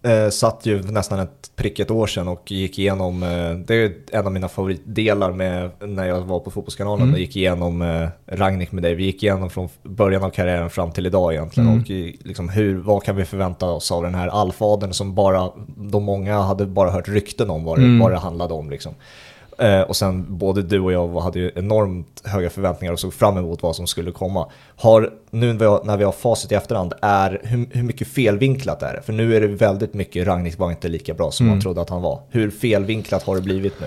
[0.02, 3.92] eh, satt ju nästan ett prick ett år sedan och gick igenom, eh, det är
[4.12, 7.14] en av mina favoritdelar med när jag var på Fotbollskanalen mm.
[7.14, 8.94] och gick igenom eh, Ragnik med dig.
[8.94, 11.80] Vi gick igenom från början av karriären fram till idag egentligen mm.
[11.80, 11.90] och
[12.26, 16.40] liksom hur, vad kan vi förvänta oss av den här alfadern som bara, de många
[16.40, 17.98] hade bara hört rykten om vad det, mm.
[17.98, 18.94] vad det handlade om liksom.
[19.62, 23.38] Eh, och sen både du och jag hade ju enormt höga förväntningar och såg fram
[23.38, 24.50] emot vad som skulle komma.
[24.76, 29.02] Har, nu när vi har facit i efterhand, är, hur, hur mycket felvinklat är det?
[29.02, 31.56] För nu är det väldigt mycket, Ragnhild var inte lika bra som mm.
[31.56, 32.20] man trodde att han var.
[32.30, 33.86] Hur felvinklat har det blivit nu?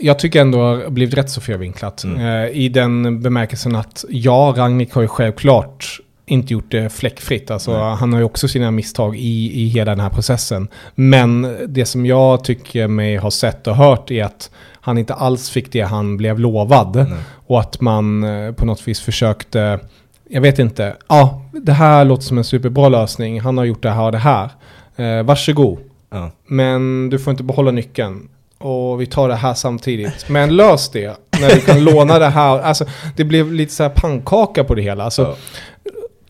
[0.00, 2.04] Jag tycker ändå det har blivit rätt så felvinklat.
[2.04, 2.20] Mm.
[2.20, 7.50] Eh, I den bemärkelsen att ja, Ragnik har ju självklart inte gjort det fläckfritt.
[7.50, 10.68] Alltså, han har ju också sina misstag i, i hela den här processen.
[10.94, 14.50] Men det som jag tycker mig ha sett och hört är att
[14.80, 16.96] han inte alls fick det han blev lovad.
[16.96, 17.18] Mm.
[17.46, 19.80] Och att man eh, på något vis försökte,
[20.28, 23.40] jag vet inte, ja, det här låter som en superbra lösning.
[23.40, 24.50] Han har gjort det här och det här.
[24.96, 25.78] Eh, varsågod.
[26.10, 26.30] Mm.
[26.46, 30.28] Men du får inte behålla nyckeln och vi tar det här samtidigt.
[30.28, 32.60] Men lös det när du kan låna det här.
[32.60, 32.84] Alltså,
[33.16, 35.04] det blev lite så här pannkaka på det hela.
[35.04, 35.36] Alltså, ja.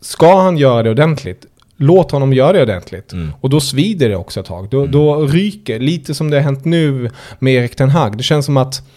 [0.06, 1.46] Ska han göra det ordentligt,
[1.76, 3.12] låt honom göra det ordentligt.
[3.12, 3.32] Mm.
[3.40, 4.68] Och då svider det också ett tag.
[4.68, 4.90] Då, mm.
[4.90, 8.16] då ryker, lite som det har hänt nu med Erik Ten Hag.
[8.16, 8.88] Det känns som att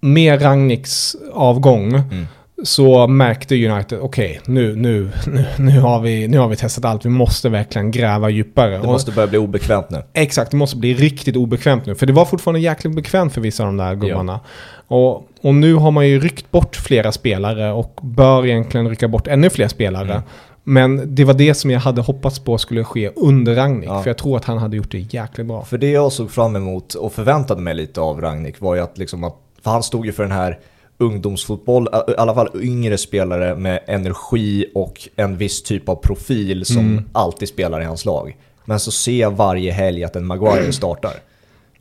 [0.00, 2.26] med Ragniks avgång mm.
[2.64, 6.84] Så märkte United, okej, okay, nu, nu, nu, nu, har vi, nu har vi testat
[6.84, 7.04] allt.
[7.04, 8.78] Vi måste verkligen gräva djupare.
[8.78, 10.02] Det måste börja bli obekvämt nu.
[10.12, 11.94] Exakt, det måste bli riktigt obekvämt nu.
[11.94, 14.40] För det var fortfarande jäkligt bekvämt för vissa av de där gubbarna.
[14.88, 14.96] Ja.
[14.96, 19.26] Och och nu har man ju ryckt bort flera spelare och bör egentligen rycka bort
[19.26, 20.12] ännu fler spelare.
[20.12, 20.22] Mm.
[20.64, 23.88] Men det var det som jag hade hoppats på skulle ske under Ragnik.
[23.88, 24.02] Ja.
[24.02, 25.64] För jag tror att han hade gjort det jäkligt bra.
[25.64, 28.98] För det jag såg fram emot och förväntade mig lite av Ragnik var ju att
[28.98, 30.58] liksom att, för han stod ju för den här
[31.00, 36.78] ungdomsfotboll, i alla fall yngre spelare med energi och en viss typ av profil som
[36.78, 37.04] mm.
[37.12, 38.36] alltid spelar i hans lag.
[38.64, 41.12] Men så ser jag varje helg att en Maguire startar.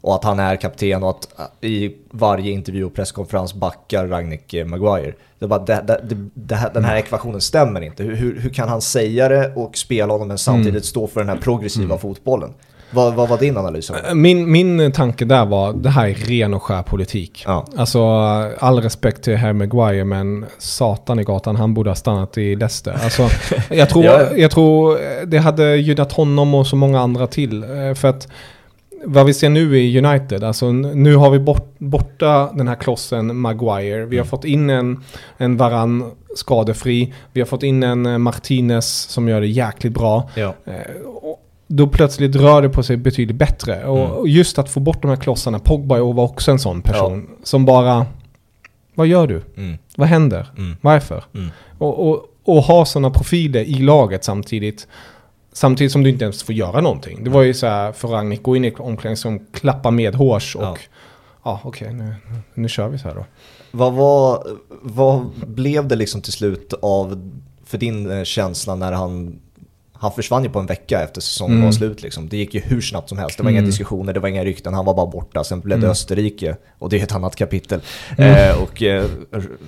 [0.01, 4.65] Och att han är kapten och att i varje intervju och presskonferens backar Ragnik eh,
[4.65, 5.13] Maguire.
[5.39, 7.03] Det bara, det, det, det, här, den här mm.
[7.03, 8.03] ekvationen stämmer inte.
[8.03, 10.83] Hur, hur, hur, kan han säga det och spela honom men samtidigt mm.
[10.83, 11.99] stå för den här progressiva mm.
[11.99, 12.53] fotbollen?
[12.91, 13.89] Vad, vad, var din analys?
[13.89, 17.43] Äh, min, min tanke där var, det här är ren och skär politik.
[17.45, 17.65] Ja.
[17.77, 18.03] Alltså,
[18.59, 22.99] all respekt till herr Maguire, men satan i gatan, han borde ha stannat i Leicester.
[23.03, 23.29] Alltså,
[23.69, 24.37] jag, tror, ja.
[24.37, 27.63] jag tror det hade gynnat honom och så många andra till.
[27.63, 28.27] Eh, för att
[29.05, 33.37] vad vi ser nu i United, alltså nu har vi bort, borta den här klossen
[33.39, 34.05] Maguire.
[34.05, 34.29] Vi har mm.
[34.29, 35.03] fått in en,
[35.37, 37.13] en Varann skadefri.
[37.33, 40.29] Vi har fått in en eh, Martinez som gör det jäkligt bra.
[40.35, 40.53] Ja.
[41.71, 43.75] Då plötsligt rör det på sig betydligt bättre.
[43.75, 43.89] Mm.
[43.89, 47.35] Och just att få bort de här klossarna, Pogba var också en sån person ja.
[47.43, 48.05] som bara,
[48.95, 49.41] vad gör du?
[49.57, 49.77] Mm.
[49.95, 50.47] Vad händer?
[50.57, 50.77] Mm.
[50.81, 51.23] Varför?
[51.33, 51.49] Mm.
[51.77, 54.87] Och, och, och ha sådana profiler i laget samtidigt.
[55.53, 57.23] Samtidigt som du inte ens får göra någonting.
[57.23, 60.63] Det var ju så här för Ragnik, gå in i omklädningsrum, klappa med hårs och
[60.63, 60.77] ja,
[61.43, 62.15] ja okej okay, nu,
[62.53, 63.25] nu kör vi så här då.
[63.71, 64.47] Vad, var,
[64.81, 67.31] vad blev det liksom till slut av,
[67.65, 69.39] för din eh, känsla när han
[69.99, 71.65] han försvann ju på en vecka efter säsongen mm.
[71.65, 72.01] var slut.
[72.01, 72.29] Liksom.
[72.29, 73.37] Det gick ju hur snabbt som helst.
[73.37, 73.59] Det var mm.
[73.59, 75.43] inga diskussioner, det var inga rykten, han var bara borta.
[75.43, 75.91] Sen blev det mm.
[75.91, 77.81] Österrike och det är ett annat kapitel.
[78.17, 78.49] Mm.
[78.49, 79.05] Eh, och eh,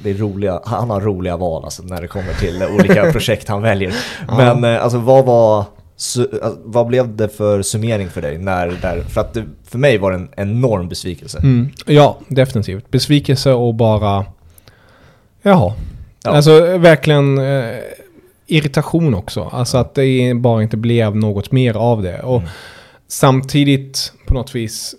[0.03, 3.61] det är roliga, han har roliga val alltså, när det kommer till olika projekt han
[3.61, 3.93] väljer.
[4.27, 6.27] Men eh, alltså, vad var Alltså,
[6.63, 8.37] vad blev det för summering för dig?
[8.37, 11.37] När, där, för, att det, för mig var det en enorm besvikelse.
[11.37, 11.69] Mm.
[11.85, 12.91] Ja, definitivt.
[12.91, 14.25] Besvikelse och bara...
[15.41, 15.73] Jaha.
[16.23, 16.31] Ja.
[16.31, 17.75] Alltså verkligen eh,
[18.51, 19.49] irritation också.
[19.51, 22.19] Alltså att det bara inte blev något mer av det.
[22.19, 22.49] Och mm.
[23.07, 24.95] samtidigt på något vis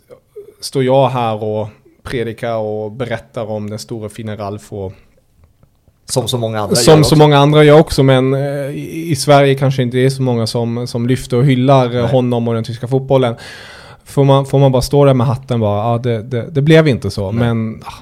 [0.61, 1.69] står jag här och
[2.03, 4.93] predikar och berättar om den stora fina Ralf och
[6.05, 8.71] som så många andra Som så många andra gör också, men eh,
[9.11, 12.03] i Sverige kanske inte är så många som, som lyfter och hyllar Nej.
[12.03, 13.35] honom och den tyska fotbollen.
[14.05, 16.89] Får man, får man bara stå där med hatten bara, ja det, det, det blev
[16.89, 17.41] inte så, Nej.
[17.49, 17.93] men ah,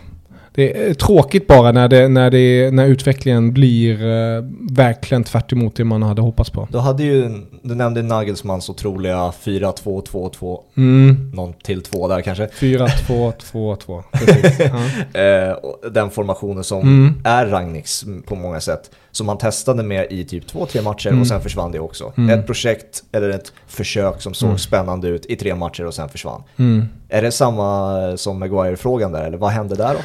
[0.52, 5.76] det är tråkigt bara när, det, när, det, när utvecklingen blir uh, verkligen tvärt emot
[5.76, 6.68] det man hade hoppats på.
[6.70, 7.30] Du hade ju,
[7.62, 11.30] du nämnde Nagelsmans otroliga 4-2-2-2, mm.
[11.34, 12.46] någon till två där kanske.
[12.46, 14.60] 4-2-2-2, precis.
[14.60, 15.90] uh.
[15.90, 17.22] Den formationen som mm.
[17.24, 18.90] är Ragniks på många sätt.
[19.12, 21.20] Som han testade med i typ två, tre matcher mm.
[21.20, 22.12] och sen försvann det också.
[22.16, 22.38] Mm.
[22.38, 24.58] Ett projekt eller ett försök som såg mm.
[24.58, 26.42] spännande ut i tre matcher och sen försvann.
[26.56, 26.86] Mm.
[27.08, 30.00] Är det samma som Maguire-frågan där eller vad hände där då?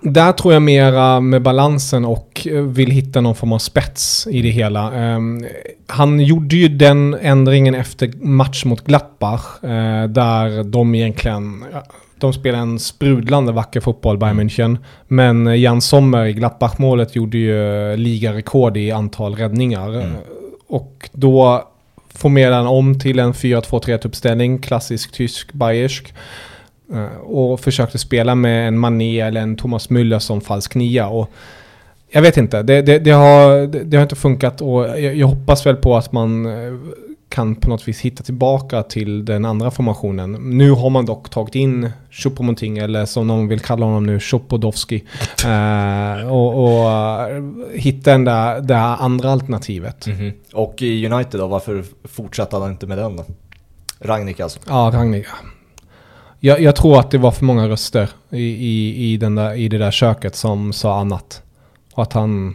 [0.00, 4.48] Där tror jag mera med balansen och vill hitta någon form av spets i det
[4.48, 5.14] hela.
[5.16, 5.46] Um,
[5.86, 11.64] han gjorde ju den ändringen efter match mot Gladbach, uh, där de egentligen
[12.20, 14.48] de spelar en sprudlande vacker fotboll, Bayern mm.
[14.48, 14.78] München.
[15.08, 19.88] Men Jan Sommer i Gladbach-målet gjorde ju ligarekord i antal räddningar.
[19.88, 20.16] Mm.
[20.68, 21.64] Och då
[22.14, 26.14] formerade han om till en 4-2-3-uppställning, klassisk tysk, bayersk.
[26.92, 31.08] Eh, och försökte spela med en Mané eller en Thomas Müller som falsk nia.
[31.08, 31.30] Och
[32.10, 35.66] jag vet inte, det, det, det har, det, har inte funkat och jag, jag, hoppas
[35.66, 36.74] väl på att man eh,
[37.30, 40.32] kan på något vis hitta tillbaka till den andra formationen.
[40.32, 45.04] Nu har man dock tagit in Choupo-Moting, eller som någon vill kalla honom nu, Chopodowski.
[45.44, 46.88] eh, och, och
[47.74, 50.06] hitta den där, det andra alternativet.
[50.06, 50.32] Mm -hmm.
[50.52, 53.24] Och i United då, varför fortsatte han inte med den då?
[53.98, 54.60] Ragnik alltså?
[54.68, 55.26] Ja, Ragnik.
[56.40, 59.68] Jag, jag, tror att det var för många röster i, i, i, den där, i
[59.68, 61.42] det där köket som sa annat.
[61.94, 62.54] Och att han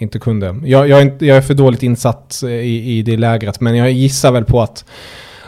[0.00, 0.60] inte kunde.
[0.64, 3.90] Jag, jag, är, inte, jag är för dåligt insatt i, i det lägret, men jag
[3.92, 4.84] gissar väl på att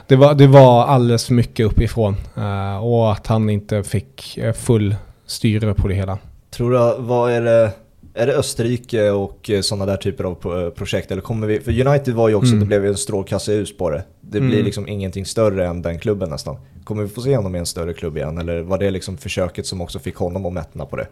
[0.07, 2.16] det var, det var alldeles för mycket uppifrån.
[2.38, 4.96] Uh, och att han inte fick eh, full
[5.26, 6.18] styre på det hela.
[6.50, 7.70] Tror du, vad är det,
[8.14, 11.11] är det Österrike och eh, sådana där typer av projekt?
[11.11, 12.61] Eller kommer vi, för United var ju också, mm.
[12.61, 14.05] det blev ju en strålkastarljus på det.
[14.20, 14.64] Det blir mm.
[14.64, 16.57] liksom ingenting större än den klubben nästan.
[16.84, 18.38] Kommer vi få se honom i en större klubb igen?
[18.38, 21.07] Eller var det liksom försöket som också fick honom att mättna på det?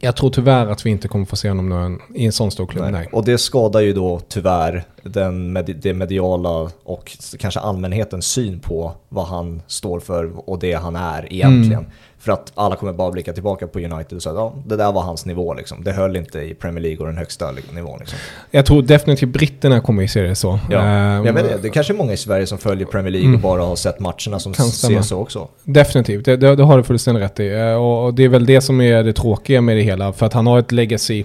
[0.00, 2.66] Jag tror tyvärr att vi inte kommer få se honom någon, i en sån stor
[2.66, 2.82] klubb.
[2.82, 2.92] Nej.
[2.92, 3.08] Nej.
[3.12, 8.92] Och det skadar ju då tyvärr den med, det mediala och kanske allmänhetens syn på
[9.08, 11.78] vad han står för och det han är egentligen.
[11.78, 11.90] Mm.
[12.18, 14.92] För att alla kommer bara blicka tillbaka på United och säga att ja, det där
[14.92, 15.54] var hans nivå.
[15.54, 15.84] Liksom.
[15.84, 17.98] Det höll inte i Premier League och den högsta nivån.
[17.98, 18.18] Liksom.
[18.50, 20.58] Jag tror definitivt britterna kommer att se det så.
[20.70, 21.58] Ja, um, jag vet det.
[21.62, 23.36] Det är kanske är många i Sverige som följer Premier League mm.
[23.36, 25.48] och bara har sett matcherna som ser så också.
[25.64, 27.52] Definitivt, det, det, det har du fullständigt rätt i.
[27.52, 30.12] Eh, och det är väl det som är det tråkiga med det hela.
[30.12, 31.24] För att han har ett legacy.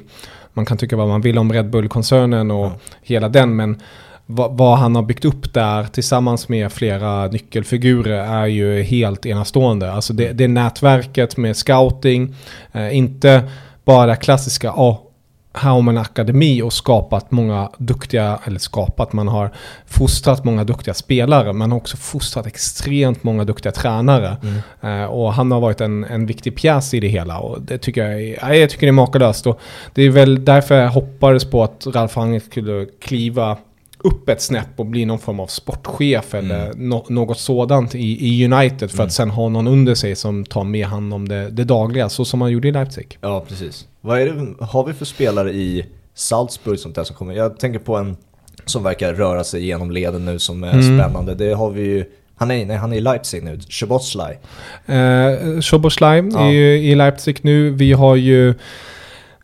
[0.53, 2.71] Man kan tycka vad man vill om Red Bull-koncernen och ja.
[3.01, 3.81] hela den, men
[4.25, 9.91] vad, han har byggt upp där tillsammans med flera nyckelfigurer är ju helt enastående.
[9.91, 12.35] Alltså det, det nätverket med scouting,
[12.71, 13.43] eh, inte
[13.85, 14.99] bara klassiska, oh,
[15.53, 19.51] här har man en akademi och skapat många duktiga, eller skapat, man har
[19.85, 24.37] fostrat många duktiga spelare, man har också fostrat extremt många duktiga tränare.
[24.43, 25.01] Mm.
[25.01, 28.07] Uh, och han har varit en, en viktig pjäs i det hela och det tycker
[28.07, 29.47] jag, är, jag tycker det är makalöst.
[29.47, 29.59] Och
[29.93, 33.57] det är väl därför jag hoppades på att Ralf Rangnick skulle kliva
[34.03, 36.45] upp ett snäpp och bli någon form av sportchef mm.
[36.45, 39.07] eller no något sådant i, i United för mm.
[39.07, 42.25] att sen ha någon under sig som tar med hand om det, det dagliga, så
[42.25, 43.17] som man gjorde i Leipzig.
[43.21, 43.87] Ja, precis.
[44.01, 47.33] Vad det, har vi för spelare i Salzburg sånt där som kommer?
[47.33, 48.17] Jag tänker på en
[48.65, 50.99] som verkar röra sig genom leden nu som är mm.
[50.99, 51.35] spännande.
[51.35, 54.37] Det har vi ju han är, nej, han är i Leipzig nu, Szoboszlai.
[54.85, 54.95] Eh,
[56.33, 56.47] ja.
[56.47, 57.69] är ju i Leipzig nu.
[57.69, 58.53] Vi har ju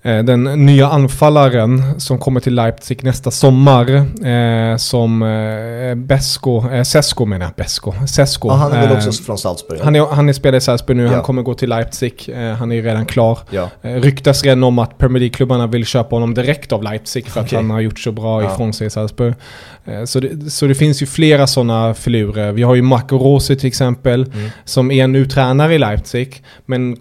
[0.04, 4.06] den nya anfallaren som kommer till Leipzig nästa sommar.
[4.28, 8.48] Eh, som eh, Besko, eh, Sesko menar jag, Besko, Sesko.
[8.50, 9.80] Ja, han är väl också eh, från Salzburg?
[9.84, 11.14] Han är, han är spelare i Salzburg nu, ja.
[11.14, 12.30] han kommer gå till Leipzig.
[12.34, 13.39] Eh, han är redan klar.
[13.50, 13.70] Ja.
[13.82, 17.58] Eh, ryktas redan om att Premier League-klubbarna vill köpa honom direkt av Leipzig för okay.
[17.58, 18.54] att han har gjort så bra ja.
[18.54, 19.34] ifrån sig i Salzburg.
[20.06, 22.52] Så det, så det finns ju flera sådana filurer.
[22.52, 24.50] Vi har ju Marco Rossi till exempel, mm.
[24.66, 26.98] som är nu tränare i Leipzig, men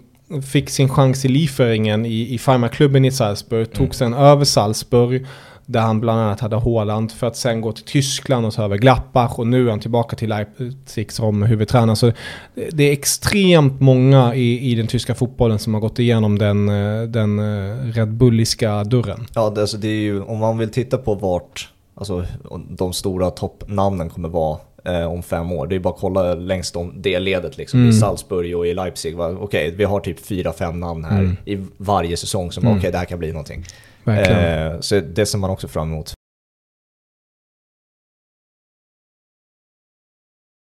[0.51, 3.93] fick sin chans i livföringen i, i farmaklubben i Salzburg, tog mm.
[3.93, 5.25] sen över Salzburg,
[5.65, 8.77] där han bland annat hade Håland, för att sen gå till Tyskland och ta över
[8.77, 11.95] Glappach och nu är han tillbaka till Leipzig som huvudtränare.
[11.95, 12.11] Så
[12.71, 17.03] det är extremt många i, i den tyska fotbollen som har gått igenom den, eh,
[17.03, 19.27] den eh, Red Bulliska dörren.
[19.33, 22.25] Ja, det, alltså det är ju, om man vill titta på vart alltså,
[22.69, 24.57] de stora toppnamnen kommer vara
[24.87, 25.67] eh, om fem år.
[25.67, 27.89] Det är bara att kolla längst om det ledet liksom, mm.
[27.89, 29.19] i Salzburg och i Leipzig.
[29.19, 31.37] Okej, okay, vi har typ fyra, fem namn här mm.
[31.45, 32.71] i varje säsong som mm.
[32.71, 33.65] okej, okay, det här kan bli någonting.
[34.05, 36.13] Eh, så det ser man också fram emot.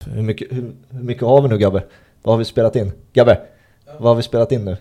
[0.07, 1.85] Hur mycket, hur, hur mycket har vi nu Gabbe?
[2.23, 2.93] Vad har vi spelat in?
[3.13, 3.41] Gabbe,
[3.87, 3.93] ja.
[3.99, 4.77] vad har vi spelat in nu?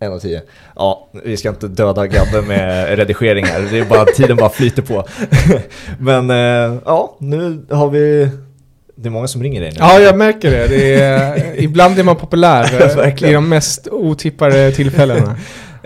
[0.00, 0.42] En av tio.
[0.74, 3.60] Ja, vi ska inte döda Gabbe med redigeringar.
[3.70, 5.04] Det är bara tiden bara flyter på.
[5.98, 8.30] Men eh, ja, nu har vi...
[8.98, 9.76] Det är många som ringer dig nu.
[9.78, 10.66] Ja, jag märker det.
[10.66, 15.36] det är, ibland är man populär i de mest otippade tillfällena.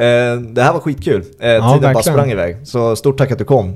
[0.01, 1.25] Eh, det här var skitkul.
[1.39, 1.93] Ja, tiden verkligen.
[1.93, 2.57] bara sprang iväg.
[2.65, 3.75] Så stort tack att du kom.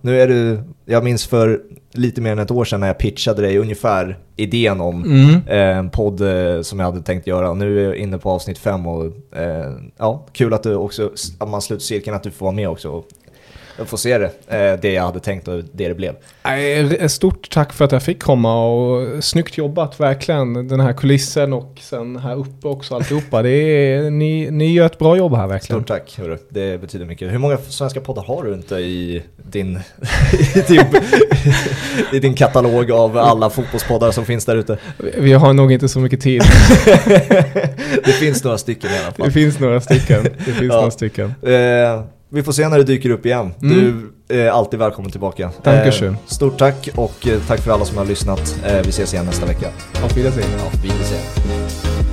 [0.00, 1.60] Nu är du, jag minns för
[1.94, 5.40] lite mer än ett år sedan när jag pitchade dig ungefär idén om mm.
[5.46, 7.54] Eh, en podd eh, som jag hade tänkt göra.
[7.54, 9.04] Nu är jag inne på avsnitt fem och
[9.36, 12.68] eh, ja, kul att du också, att man sluter cirkeln, att du får vara med
[12.68, 13.04] också
[13.78, 17.08] jag får se det, eh, det jag hade tänkt och det det blev.
[17.08, 20.68] Stort tack för att jag fick komma och snyggt jobbat verkligen.
[20.68, 23.42] Den här kulissen och sen här uppe också alltihopa.
[23.42, 25.80] Det är, ni, ni gör ett bra jobb här verkligen.
[25.80, 26.38] Stort tack, hörru.
[26.48, 27.32] det betyder mycket.
[27.32, 29.80] Hur många svenska poddar har du inte i din,
[30.54, 30.86] i din,
[32.12, 34.78] i din katalog av alla fotbollspoddar som finns där ute?
[35.18, 36.42] Vi har nog inte så mycket tid.
[38.04, 39.26] det finns några stycken i alla fall.
[39.26, 40.22] Det finns några stycken.
[40.22, 40.76] Det finns ja.
[40.76, 41.34] några stycken.
[41.42, 43.52] Eh, vi får se när det dyker upp igen.
[43.62, 44.12] Mm.
[44.28, 45.50] Du är alltid välkommen tillbaka.
[45.62, 46.12] Dankeschön.
[46.12, 48.60] Eh, stort tack och eh, tack för alla som har lyssnat.
[48.66, 49.68] Eh, vi ses igen nästa vecka.
[50.02, 50.60] Auf Wiedersehen.
[50.60, 52.03] Auf Wiedersehen.